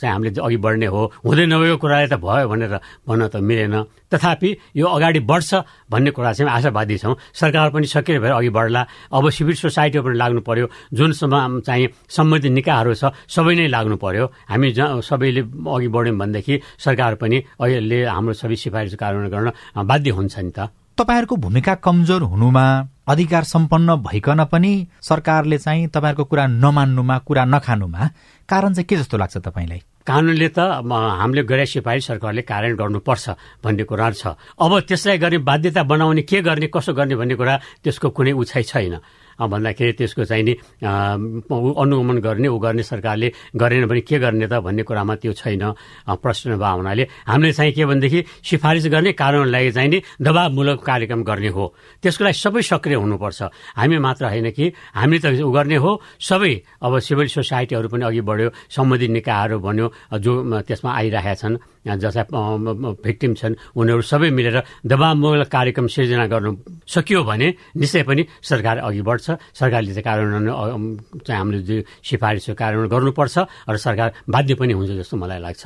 चाहिँ 0.00 0.12
हामीले 0.14 0.40
अघि 0.40 0.56
बढ्ने 0.56 0.86
हो। 0.86 1.02
हुँदै 1.24 1.46
नभएको 1.46 1.76
कुराले 1.78 2.08
त 2.08 2.16
भयो 2.18 2.48
भनेर 2.54 2.78
भन्न 3.02 3.28
त 3.28 3.42
मिलेन। 3.42 3.74
तथापि 4.14 4.50
यो 4.78 4.86
अगाडि 4.86 5.20
बढ्छ 5.26 5.50
भन्ने 5.90 6.10
कुरा 6.14 6.32
चाहिँ 6.32 6.50
आशावादी 6.50 6.96
छौँ। 7.02 7.14
सरकार 7.34 7.70
पनि 7.74 7.86
सक्रिय 7.90 8.18
भएर 8.22 8.32
अघि 8.32 8.50
बढ्ला। 8.54 8.82
अब 9.10 9.24
सिभिल 9.30 9.56
सोसाइटी 9.58 9.98
पनि 9.98 10.14
लाग्नु 10.14 10.40
पर्यो। 10.46 10.66
जुनसम्म 10.94 11.60
चाहिँ 11.66 11.88
सम्बन्धित 12.06 12.52
निकायहरू 12.54 12.94
छ 12.94 13.10
सबै 13.26 13.54
नै 13.58 13.66
लाग्नु 13.66 13.96
पर्यो। 13.98 14.24
हामी 14.46 14.68
सबैले 15.02 15.42
अघि 15.66 15.88
बढ्यौँ 15.90 16.16
भनेदेखि 16.16 16.54
सरकार 16.78 17.14
पनि 17.18 17.42
अहिले 17.58 17.98
हाम्रो 18.06 18.32
सबै 18.38 18.56
सिफारिस 18.56 18.94
कार्यान्वयन 18.94 19.30
गर्न 19.34 19.48
बाध्य 19.82 20.10
हुन्छ 20.14 20.38
नि 20.38 20.52
त। 20.54 20.70
तपाईँहरूको 20.94 21.36
भूमिका 21.36 21.74
कमजोर 21.82 22.22
हुनुमा 22.22 22.64
अधिकार 23.10 23.44
सम्पन्न 23.44 23.96
भइकन 24.06 24.44
पनि 24.46 24.72
सरकारले 25.02 25.58
चाहिँ 25.58 25.90
तपाईँहरूको 25.90 26.24
कुरा 26.30 26.46
नमान्नुमा 26.46 27.18
कुरा 27.26 27.44
नखानुमा 27.44 28.02
कारण 28.48 28.72
चाहिँ 28.72 28.86
के 28.86 28.96
जस्तो 28.96 29.18
लाग्छ 29.18 29.36
तपाईँलाई? 29.42 29.82
कानुनले 30.04 30.48
त 30.52 30.58
हामीले 30.84 31.42
गरे 31.48 31.64
सिफारिस 31.66 32.06
सरकारले 32.06 32.42
कार्यान्वयन 32.44 32.80
गर्नुपर्छ 32.80 33.24
भन्ने 33.64 33.84
कुरा 33.88 34.10
छ। 34.12 34.36
अब 34.60 34.72
त्यसलाई 34.88 35.18
गर्ने 35.18 35.38
बाध्यता 35.48 35.82
बनाउने 35.82 36.22
के 36.28 36.38
गर्ने 36.44 36.68
कसो 36.68 36.92
गर्ने 36.92 37.16
भन्ने 37.16 37.34
कुरा 37.40 37.54
त्यसको 37.82 38.08
कुनै 38.12 38.32
उछाइ 38.36 38.62
छैन। 38.68 38.94
भन्दाखेरि 39.40 39.92
त्यसको 39.98 40.24
चाहिँ 40.24 40.44
नि 40.44 40.54
अनुगमन 40.84 42.18
गर्ने 42.18 42.48
ऊ 42.48 42.58
गर्ने 42.58 42.82
सरकारले 42.82 43.28
गरेन 43.56 43.86
भने 43.86 44.00
के 44.00 44.18
गर्ने 44.18 44.46
त 44.46 44.60
भन्ने 44.62 44.82
कुरामा 44.82 45.14
त्यो 45.22 45.32
छैन 45.32 45.64
प्रश्न 46.22 46.56
भयो 46.56 46.76
हुनाले 46.76 47.04
हामीले 47.26 47.52
चाहिँ 47.52 47.72
के 47.72 47.84
भनेदेखि 47.86 48.20
सिफारिस 48.44 48.86
गर्ने 48.94 49.12
कारणलाई 49.12 49.70
चाहिँ 49.70 49.88
नि 49.90 49.98
दबावमूलक 50.22 50.78
कार्यक्रम 50.84 51.22
गर्ने 51.24 51.48
हो। 51.48 51.64
त्यसको 52.02 52.24
लागि 52.24 52.38
सबै 52.38 52.62
सक्रिय 52.62 52.96
हुनुपर्छ। 52.96 53.42
हामी 53.76 53.98
मात्र 53.98 54.24
होइन 54.30 54.50
कि 54.50 54.72
हामीले 54.94 55.18
त 55.18 55.26
उ 55.42 55.50
गर्ने 55.50 55.76
हो। 55.76 55.90
सबै 56.20 56.52
अब 56.82 56.98
सिभिल 56.98 57.28
सोसाइटीहरू 57.28 57.88
पनि 57.88 58.04
अघि 58.04 58.20
बढ्यो। 58.20 58.48
सम्बन्धित 58.70 59.10
निकायहरू 59.10 59.58
भन्यो 59.58 59.86
जो 60.20 60.32
त्यसमा 60.68 60.90
आइरहेका 60.94 61.34
छन्। 61.34 61.56
जसलाई 61.84 62.96
भिक्टिम 63.04 63.34
छन् 63.34 63.54
उनीहरू 63.76 64.02
सबै 64.02 64.30
मिलेर 64.30 64.56
दबावमूलक 64.88 65.48
कार्यक्रम 65.48 65.86
सिर्जना 65.86 66.26
गर्नु 66.26 66.50
सकियो 66.88 67.20
भने 67.24 67.48
निश्चय 67.76 68.02
पनि 68.02 68.22
सरकार 68.42 68.76
अघि 68.88 69.02
बढ्छ। 69.02 69.26
सरकारले 69.52 69.92
चाहिँ 69.92 70.04
कार्यान्वयन 70.04 71.20
चाहिँ 71.26 71.38
हामीले 71.38 71.82
सिफारिस 72.02 72.50
कार्यान्वयन 72.56 72.90
गर्नुपर्छ 72.90 73.36
र 73.68 73.76
सरकार 73.76 74.08
बाध्य 74.28 74.54
पनि 74.54 74.72
हुन्छ 74.72 74.90
जस्तो 75.00 75.16
मलाई 75.16 75.40
लाग्छ। 75.40 75.64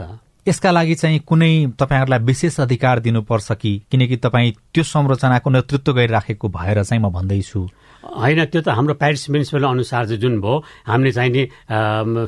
यसका 0.49 0.71
लागि 0.71 0.95
चाहिँ 0.95 1.19
कुनै 1.29 1.77
तपाईँहरूलाई 1.77 2.25
विशेष 2.25 2.61
अधिकार 2.61 2.99
दिनुपर्छ 3.05 3.53
कि? 3.53 3.73
किनकि 3.91 4.17
तपाईँ 4.17 4.53
त्यो 4.75 4.83
संरचनाको 4.83 5.51
नेतृत्व 5.51 5.93
गरिराखेको 5.93 6.49
भएर 6.49 6.83
चाहिँ 6.83 7.03
म 7.03 7.13
भन्दैछु। 7.13 7.61
होइन 7.99 8.45
त्यो 8.49 8.61
त 8.63 8.69
हाम्रो 8.73 8.95
प्यारिस 8.95 9.27
प्रिन्सिपल 9.29 9.65
अनुसार 9.69 10.07
चाहिँ 10.07 10.21
जुन 10.21 10.41
भयो 10.41 10.57
हामीले 10.89 11.13
चाहिँ 11.13 11.31
नि 11.31 11.43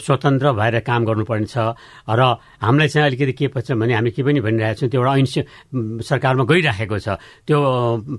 स्वतन्त्र 0.04 0.52
भएर 0.52 0.78
काम 0.84 1.04
गर्नुपर्ने 1.08 1.46
छ 1.48 1.72
र 2.04 2.20
हामीलाई 2.60 2.88
चाहिँ 2.88 3.06
अलिकति 3.08 3.32
के 3.32 3.46
पर्छ 3.48 3.72
भने 3.72 3.94
हामी 3.94 4.10
के 4.12 4.22
पनि 4.22 4.40
भनिरहेको 4.40 4.78
छौँ 4.80 4.88
त्यो 4.88 5.00
एउटा 5.00 5.16
ऐन 5.16 5.26
सरकारमा 6.04 6.44
गइराखेको 6.44 6.98
छ। 7.00 7.08
त्यो 7.48 7.58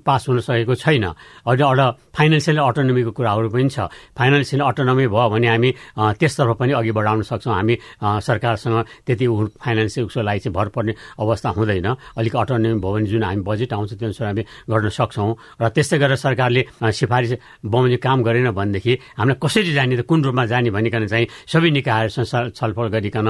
पास 0.02 0.22
हुन 0.28 0.38
सकेको 0.42 0.74
छैन। 0.74 1.04
अझ 1.46 1.60
एउटा 1.60 1.86
फाइनेन्सियल 2.16 2.58
अटोनोमीको 2.58 3.10
कुराहरू 3.14 3.48
पनि 3.54 3.68
छ। 3.70 3.86
फाइनेन्सियल 4.18 4.60
अटोनोमी 4.62 5.06
भयो 5.06 5.28
भने 5.30 5.48
हामी 5.48 5.70
त्यसतर्फ 6.18 6.56
पनि 6.58 6.72
अघि 6.74 6.92
बढाउन 6.92 7.22
सक्छौँ। 7.22 7.54
हामी 7.54 7.74
सरकारसँग 8.02 8.76
त्यति 9.06 9.26
फाइनेन्सियल 9.62 10.06
उसको 10.06 10.22
लागि 10.22 10.40
चाहिँ 10.42 10.54
भर 10.54 10.68
पर्ने 10.74 10.92
अवस्था 11.22 11.48
हुँदैन। 11.56 11.88
अलिक 12.18 12.34
अटोनोमी 12.36 12.78
भयो 12.82 12.92
भने 12.92 13.06
जुन 13.06 13.22
हामी 13.22 13.42
बजेट 13.46 13.72
आउँछ 13.72 13.90
त्यो 13.94 14.06
अनुसार 14.10 14.26
हामी 14.26 14.42
गर्न 14.70 14.88
सक्छौँ। 14.90 15.30
र 15.62 15.68
त्यस्तै 15.70 15.98
गरेर 16.02 16.18
सरकारले 16.18 16.62
सिफारिस 16.82 17.32
बमोजिम 17.62 18.00
काम 18.02 18.18
गरेन 18.26 18.50
भनेदेखि 18.50 18.92
हामीलाई 19.18 19.38
कसरी 19.38 19.72
जाने 19.72 19.96
त 19.96 20.02
कुन 20.02 20.18
रूपमा 20.24 20.44
जाने 20.50 20.70
भनिकन 20.74 21.06
चाहिँ 21.06 21.26
सबै 21.46 21.70
निकायहरूसँग 21.78 22.52
छलफल 22.58 22.86
गरिकन 22.90 23.28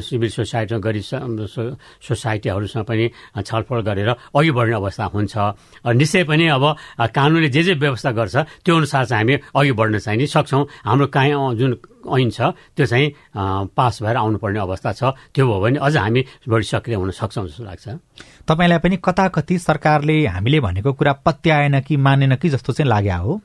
सिभिल 0.00 0.30
सोसाइटीमा 0.44 0.80
गरी 0.84 1.00
सोसाइटीहरूसँग 1.00 2.84
पनि 2.84 3.10
छलफल 3.40 3.80
गरेर 3.80 4.08
अघि 4.12 4.50
बढ्ने 4.52 4.74
अवस्था 4.76 5.04
हुन्छ। 5.14 5.34
निश्चय 5.88 6.24
पनि 6.28 6.46
अब 6.52 6.64
कानुनले 7.16 7.48
जे 7.48 7.62
जे 7.62 7.74
व्यवस्था 7.80 8.10
गर्छ 8.12 8.36
त्यो 8.64 8.76
अनुसार 8.76 9.04
चाहिँ 9.08 9.24
हामी 9.24 9.34
अघि 9.56 9.72
बढ्न 9.72 9.98
चाहिँ 9.98 10.18
नि 10.20 10.26
सक्छौँ। 10.28 10.64
हाम्रो 10.84 11.06
काहीँ 11.08 11.32
जुन 11.56 11.72
ऐन 12.04 12.30
छ 12.30 12.52
त्यो 12.76 12.86
चाहिँ 12.86 13.08
पास 13.72 14.02
भएर 14.02 14.16
आउनुपर्ने 14.16 14.60
अवस्था 14.60 14.92
छ। 14.92 15.02
त्यो 15.32 15.46
भयो 15.48 15.60
भने 15.60 15.78
अझ 15.80 15.96
हामी 15.96 16.24
बढी 16.48 16.64
सक्रिय 16.68 16.96
हुन 16.96 17.10
सक्छौँ 17.10 17.46
जस्तो 17.48 17.64
लाग्छ। 17.64 17.88
तपाईँलाई 18.44 18.78
पनि 18.84 18.96
कता 19.00 19.28
कति 19.32 19.58
सरकारले 19.58 20.26
हामीले 20.28 20.60
भनेको 20.60 20.92
कुरा 20.92 21.12
पत्याएन 21.24 21.80
कि 21.80 21.96
मानेन 21.96 22.36
कि 22.36 22.48
जस्तो 22.52 22.72
चाहिँ 22.72 22.88
लाग्यो 22.88 23.18
हो? 23.24 23.40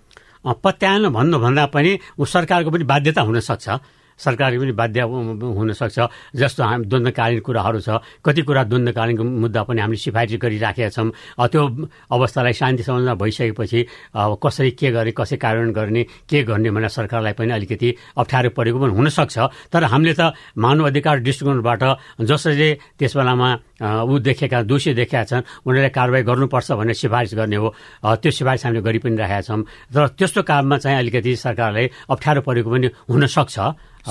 पत्याएन 0.64 1.10
भन्नुभन्दा 1.10 1.66
पनि 1.72 2.00
सरकारको 2.20 2.72
पनि 2.72 2.84
बाध्यता 2.84 3.22
हुन 3.22 3.40
सक्छ 4.20 4.40
सरकारले 4.40 4.60
पनि 4.60 4.72
बाध्य 4.72 5.02
हुनसक्छ। 5.02 6.00
जस्तो 6.36 6.64
हामी 6.64 6.86
द्वन्द्वकालीन 6.86 7.40
कुराहरू 7.40 7.80
छ। 7.80 7.90
कति 8.24 8.42
कुरा 8.42 8.64
द्वन्द्वकालीन 8.64 9.18
मुद्दा 9.20 9.64
पनि 9.64 9.82
हामीले 9.82 9.98
सिफारिस 9.98 10.40
गरिराखेका 10.40 10.90
छौँ। 10.90 11.12
त्यो 11.52 11.62
अवस्थालाई 12.12 12.54
शान्ति 12.54 12.84
समाजमा 12.84 13.14
भइसकेपछि 13.16 13.80
अब 14.16 14.38
कसरी 14.44 14.72
के 14.80 14.92
गर्ने 14.92 15.12
कसरी 15.12 15.38
कार्यान्वयन 15.38 15.74
गर्ने 15.74 16.04
के 16.30 16.44
गर्ने 16.44 16.70
भनेर 16.72 16.90
सरकारलाई 16.90 17.34
पनि 17.34 17.52
अलिकति 17.52 17.90
अप्ठ्यारो 18.18 18.50
परेको 18.56 18.78
पनि 18.80 18.94
हुनसक्छ। 18.96 19.38
तर 19.72 19.84
हामीले 19.84 20.14
त 20.14 20.34
मानव 20.56 20.88
अधिकार 20.88 21.20
दृष्टिकोणबाट 21.20 21.84
जसरी 22.24 22.70
त्यस 23.00 23.14
बेलामा 23.18 23.50
ऊ 24.06 24.20
देखेका 24.20 24.62
दोषी 24.64 24.94
देखेका 24.94 25.24
छन् 25.24 25.44
उनीहरूले 25.66 25.90
कारवाही 25.90 26.24
गर्नुपर्छ 26.24 26.72
भनेर 26.72 26.96
सिफारिस 26.96 27.34
गर्ने 27.36 27.56
हो। 27.56 27.68
त्यो 28.04 28.32
सिफारिस 28.32 28.66
हामीले 28.66 28.82
गरि 28.84 29.00
पनि 29.00 29.16
राखेका 29.16 29.42
छौँ। 29.42 29.64
तर 29.92 30.08
त्यस्तो 30.20 30.42
काममा 30.44 30.78
चाहिँ 30.78 30.98
अलिकति 31.00 31.36
सरकारलाई 31.36 31.86
अप्ठ्यारो 32.12 32.42
परेको 32.44 32.70
पनि 32.70 32.88
हुनसक्छ। 33.10 33.58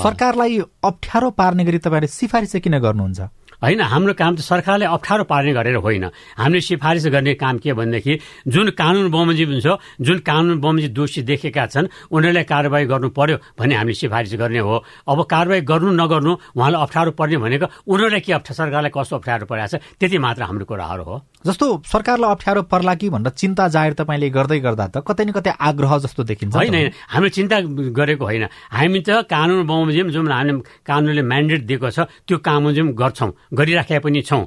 सरकारलाई 0.02 0.58
अप्ठ्यारो 0.84 1.30
पार्ने 1.30 1.64
गरी 1.64 1.78
तपाईँले 1.78 2.06
सिफारिस 2.06 2.56
किन 2.64 2.78
गर्नुहुन्छ? 2.78 3.20
होइन 3.62 3.81
हाम्रो 3.83 4.14
काम 4.14 4.37
त 4.37 4.40
सरकारले 4.40 4.87
अप्ठ्यारो 4.87 5.25
पार्ने 5.27 5.53
गरेर 5.53 5.77
होइन। 5.83 6.05
हामीले 6.38 6.61
सिफारिस 6.61 7.07
गर्ने 7.11 7.35
काम 7.35 7.59
के 7.59 7.73
भनेदेखि 7.75 8.14
जुन 8.47 8.71
कानुन 8.79 9.11
बमोजिम 9.11 9.49
हुन्छ 9.51 9.68
जुन 10.01 10.18
कानुन 10.23 10.61
बमोजिम 10.61 10.92
दोषी 10.94 11.23
देखेका 11.27 11.66
छन् 11.66 11.90
उनीहरूलाई 12.09 12.44
कारवाही 12.47 12.87
गर्नु 12.87 13.09
पर्यो 13.11 13.37
भन्ने 13.59 13.75
हामीले 13.75 13.99
सिफारिस 13.99 14.35
गर्ने 14.38 14.59
हो। 14.62 14.77
अब 15.05 15.18
कारवाही 15.27 15.61
गर्नु 15.66 15.90
नगर्नु 15.92 16.33
उहाँलाई 16.55 16.83
अप्ठ्यारो 16.83 17.11
पर्ने 17.18 17.37
भनेको 17.42 17.66
उनीहरूलाई 17.85 18.21
के 18.23 18.33
अप्ठ्यारो 18.33 18.59
सरकारलाई 18.62 18.92
कस्तो 18.94 19.16
अप्ठ्यारो 19.16 19.47
परेको 19.51 19.66
छ 19.66 19.83
त्यति 19.99 20.18
मात्र 20.18 20.42
हाम्रो 20.47 20.64
कुराहरू 20.64 21.03
हो। 21.03 21.16
जस्तो 21.47 21.66
सरकारलाई 21.83 22.31
अप्ठ्यारो 22.31 22.62
पर्ला 22.71 22.94
कि 22.94 23.11
भनेर 23.11 23.35
चिन्ता 23.35 23.68
जाहेर 23.75 23.92
तपाईँले 23.99 24.31
गर्दै 24.31 24.59
गर्दा 24.62 24.87
त 24.94 24.97
कतै 25.03 25.25
न 25.27 25.31
कतै 25.35 25.51
आग्रह 25.59 25.99
जस्तो 26.07 26.23
देखिन्छ 26.31 26.55
होइन 26.55 26.75
होइन 26.75 26.90
हामीले 27.11 27.31
चिन्ता 27.35 27.57
गरेको 27.90 28.25
होइन। 28.25 28.44
हामी 28.71 29.01
त 29.03 29.27
कानुन 29.27 29.66
बमोजिम 29.66 30.14
जुन 30.14 30.31
हामीले 30.31 30.62
कानुनले 30.87 31.23
म्यान्डेट 31.23 31.62
दिएको 31.66 31.90
छ 31.90 32.07
त्यो 32.27 32.38
कामोजिम 32.38 32.94
गर्छौँ। 32.94 33.31
गरिराखेका 33.52 34.00
पनि 34.00 34.20
छौँ। 34.22 34.44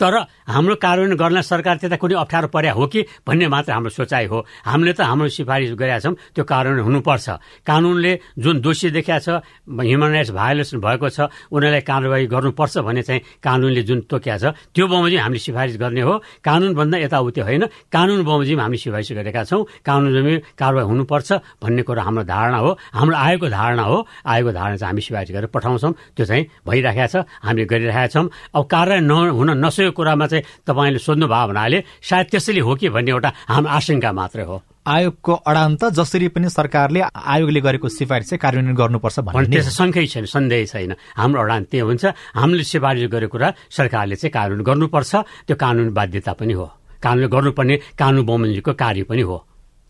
तर 0.00 0.14
हाम्रो 0.48 0.74
कार्यान्वयन 0.80 1.16
गर्न 1.20 1.40
सरकार 1.44 1.76
त्यता 1.76 1.96
कुनै 2.00 2.14
अप्ठ्यारो 2.16 2.48
पर्या 2.48 2.72
हो 2.72 2.86
कि 2.88 3.00
भन्ने 3.28 3.46
मात्र 3.52 3.72
हाम्रो 3.72 3.90
सोचाइ 3.92 4.26
हो। 4.26 4.38
हामीले 4.64 4.92
त 4.96 5.00
हाम्रो 5.04 5.28
सिफारिस 5.28 5.76
गरेका 5.76 5.98
छौँ 6.00 6.14
त्यो 6.34 6.44
कार्यान्वयन 6.44 6.84
हुनुपर्छ। 6.88 7.28
कानुनले 7.68 8.12
जुन 8.40 8.60
दोषी 8.64 8.90
देखिया 8.90 9.18
छ 9.20 9.28
ह्युमन 9.68 10.10
राइट्स 10.16 10.30
भायोलेसन 10.32 10.78
भएको 10.80 11.08
छ 11.08 11.28
उनीहरूलाई 11.52 11.84
कारवाही 11.84 12.26
गर्नुपर्छ 12.26 12.74
भन्ने 12.80 13.02
चाहिँ 13.04 13.20
कानुनले 13.44 13.82
जुन 13.84 14.00
तोकिया 14.08 14.36
छ 14.40 14.44
त्यो 14.72 14.84
बमोजिम 14.88 15.20
हामीले 15.20 15.40
सिफारिस 15.44 15.76
गर्ने 15.76 16.00
हो। 16.00 16.14
कानुनभन्दा 16.40 16.96
यताउति 17.04 17.40
होइन 17.40 17.62
कानुन 17.92 18.24
बमोजिम 18.24 18.60
हामीले 18.60 18.80
सिफारिस 18.80 19.12
गरेका 19.12 19.44
छौँ। 19.44 19.62
कानुन 19.84 20.40
कारवाही 20.56 20.86
हुनुपर्छ 20.88 21.28
भन्ने 21.60 21.82
कुरो 21.84 22.00
हाम्रो 22.00 22.24
धारणा 22.24 22.58
हो। 22.58 22.70
हाम्रो 22.96 23.16
आएको 23.16 23.46
धारणा 23.48 23.82
हो। 23.82 23.98
आएको 24.24 24.50
धारणा 24.52 24.76
चाहिँ 24.80 24.90
हामी 24.90 25.02
सिफारिस 25.04 25.30
गरेर 25.36 25.50
पठाउँछौँ। 25.52 25.92
त्यो 26.16 26.24
चाहिँ 26.26 26.44
भइरहेको 26.64 27.06
छ 27.12 27.24
हामीले 27.44 27.66
गरिरहेका 27.68 28.06
छौँ। 28.14 28.26
अब 28.56 28.64
कारवाही 28.64 29.00
नहुन 29.00 29.50
नसकेको 29.60 29.89
कुरामा 29.92 30.26
चाहिँ 30.26 30.44
तपाईँले 30.66 30.98
सोध्नुभयो 30.98 31.46
भन्नाले 31.48 31.78
सायद 32.02 32.26
त्यसैले 32.30 32.60
हो 32.60 32.74
कि 32.74 32.88
भन्ने 32.88 33.10
एउटा 33.10 33.30
हाम्रो 33.48 33.70
आशंका 33.70 34.12
मात्रै 34.12 34.44
हो। 34.44 34.56
आयोगको 34.86 35.32
अडान्त 35.32 35.84
जसरी 35.92 36.28
पनि 36.34 36.48
सरकारले 36.48 37.00
आयोगले 37.04 37.60
गरेको 37.60 37.88
सिफारिस 37.88 38.28
चाहिँ 38.30 38.40
कार्यान्वयन 38.40 38.76
गर्नुपर्छ 38.76 39.18
भन्ने 39.20 39.62
शङ्कै 39.62 40.06
छैन 40.06 40.24
सन्देह 40.24 40.64
छैन। 40.66 40.92
हाम्रो 41.16 41.40
अडान 41.42 41.62
त्यही 41.70 41.84
हुन्छ। 41.84 42.04
हामीले 42.34 42.64
सिफारिस 42.64 43.10
गरेको 43.12 43.30
कुरा 43.30 43.48
सरकारले 43.70 44.16
चाहिँ 44.16 44.32
कार्यान्वयन 44.32 44.64
गर्नुपर्छ। 44.64 45.12
त्यो 45.46 45.56
कानुन 45.56 45.92
बाध्यता 45.92 46.32
पनि 46.32 46.52
हो। 46.52 46.66
कानुन 47.02 47.26
गर्नुपर्ने 47.28 47.76
कानुन 47.98 48.24
बमोजिमको 48.24 48.72
कार्य 48.72 49.02
पनि 49.04 49.22
हो। 49.22 49.36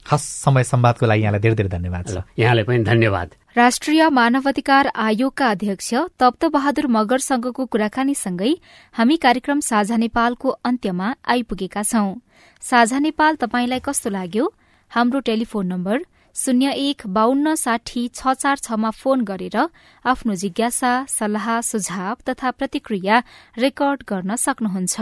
हस् 0.07 0.25
समय 0.45 0.65
संवादको 0.65 1.07
लागि 1.07 1.23
यहाँलाई 1.23 1.41
धेरै 1.41 1.55
धेरै 1.55 1.69
धन्यवाद 1.69 2.05
छ 2.09 2.23
यहाँलाई 2.39 2.65
पनि 2.65 2.85
धन्यवाद। 2.85 3.29
राष्ट्रिय 3.57 4.09
मानवाधिकार 4.11 4.87
आयोगका 4.95 5.47
अध्यक्ष 5.51 5.91
तप्त 6.19 6.45
बहादुर 6.55 6.87
मगरसँगको 6.97 7.67
कुराकानीसँगै 7.67 8.53
हामी 8.95 9.17
कार्यक्रम 9.17 9.61
साझा 9.61 9.97
नेपालको 9.97 10.49
अन्त्यमा 10.65 11.09
आइपुगेका 11.27 11.83
छौं। 11.83 12.15
साझा 12.63 12.99
नेपाल 12.99 13.35
तपाईंलाई 13.43 13.81
कस्तो 13.85 14.11
लाग्यो? 14.11 14.45
हाम्रो 14.91 15.21
टेलिफोन 15.29 15.67
नम्बर 15.67 15.99
शून्य 16.37 16.71
एक 16.87 17.03
बान्न 17.11 17.55
साठी 17.55 18.03
छ 18.15 18.35
चार 18.35 18.57
छमा 18.63 18.91
फोन 18.95 19.25
गरेर 19.25 19.57
आफ्नो 20.05 20.35
जिज्ञासा 20.43 20.93
सल्लाह 21.09 21.61
सुझाव 21.71 22.17
तथा 22.29 22.51
प्रतिक्रिया 22.59 23.23
रेकर्ड 23.59 24.03
गर्न 24.09 24.37
सक्नुहुन्छ। 24.39 24.97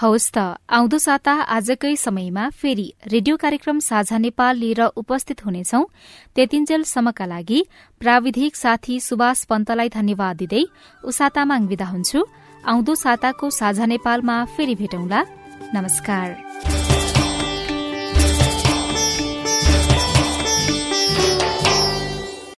हवस् 0.00 0.32
त। 0.32 0.38
आउँदो 0.64 0.98
साता 0.98 1.32
आजकै 1.52 1.92
समयमा 1.96 2.48
फेरि 2.50 2.86
रेडियो 3.06 3.36
कार्यक्रम 3.36 3.78
साझा 3.78 4.18
नेपाल 4.18 4.56
लिएर 4.56 4.80
उपस्थित 4.96 5.44
हुनेछौ। 5.44 5.82
त्यतिन्जेलसम्मका 6.34 7.26
लागि 7.26 7.60
प्राविधिक 8.00 8.56
साथी 8.56 9.00
सुभाष 9.00 9.44
पन्तलाई 9.44 9.88
धन्यवाद 9.92 10.36
दिँदै 10.36 10.64
उषा 11.04 11.28
तामाङ 11.28 11.66
विदा 11.68 11.86
हुन्छु। 11.86 12.20
आउँदो 12.64 12.94
साताको 12.94 13.50
साझा 13.50 13.86
नेपालमा 13.86 14.44
फेरि 14.56 14.74
भेटौंला। 14.74 15.20
नमस्कार। 15.76 16.49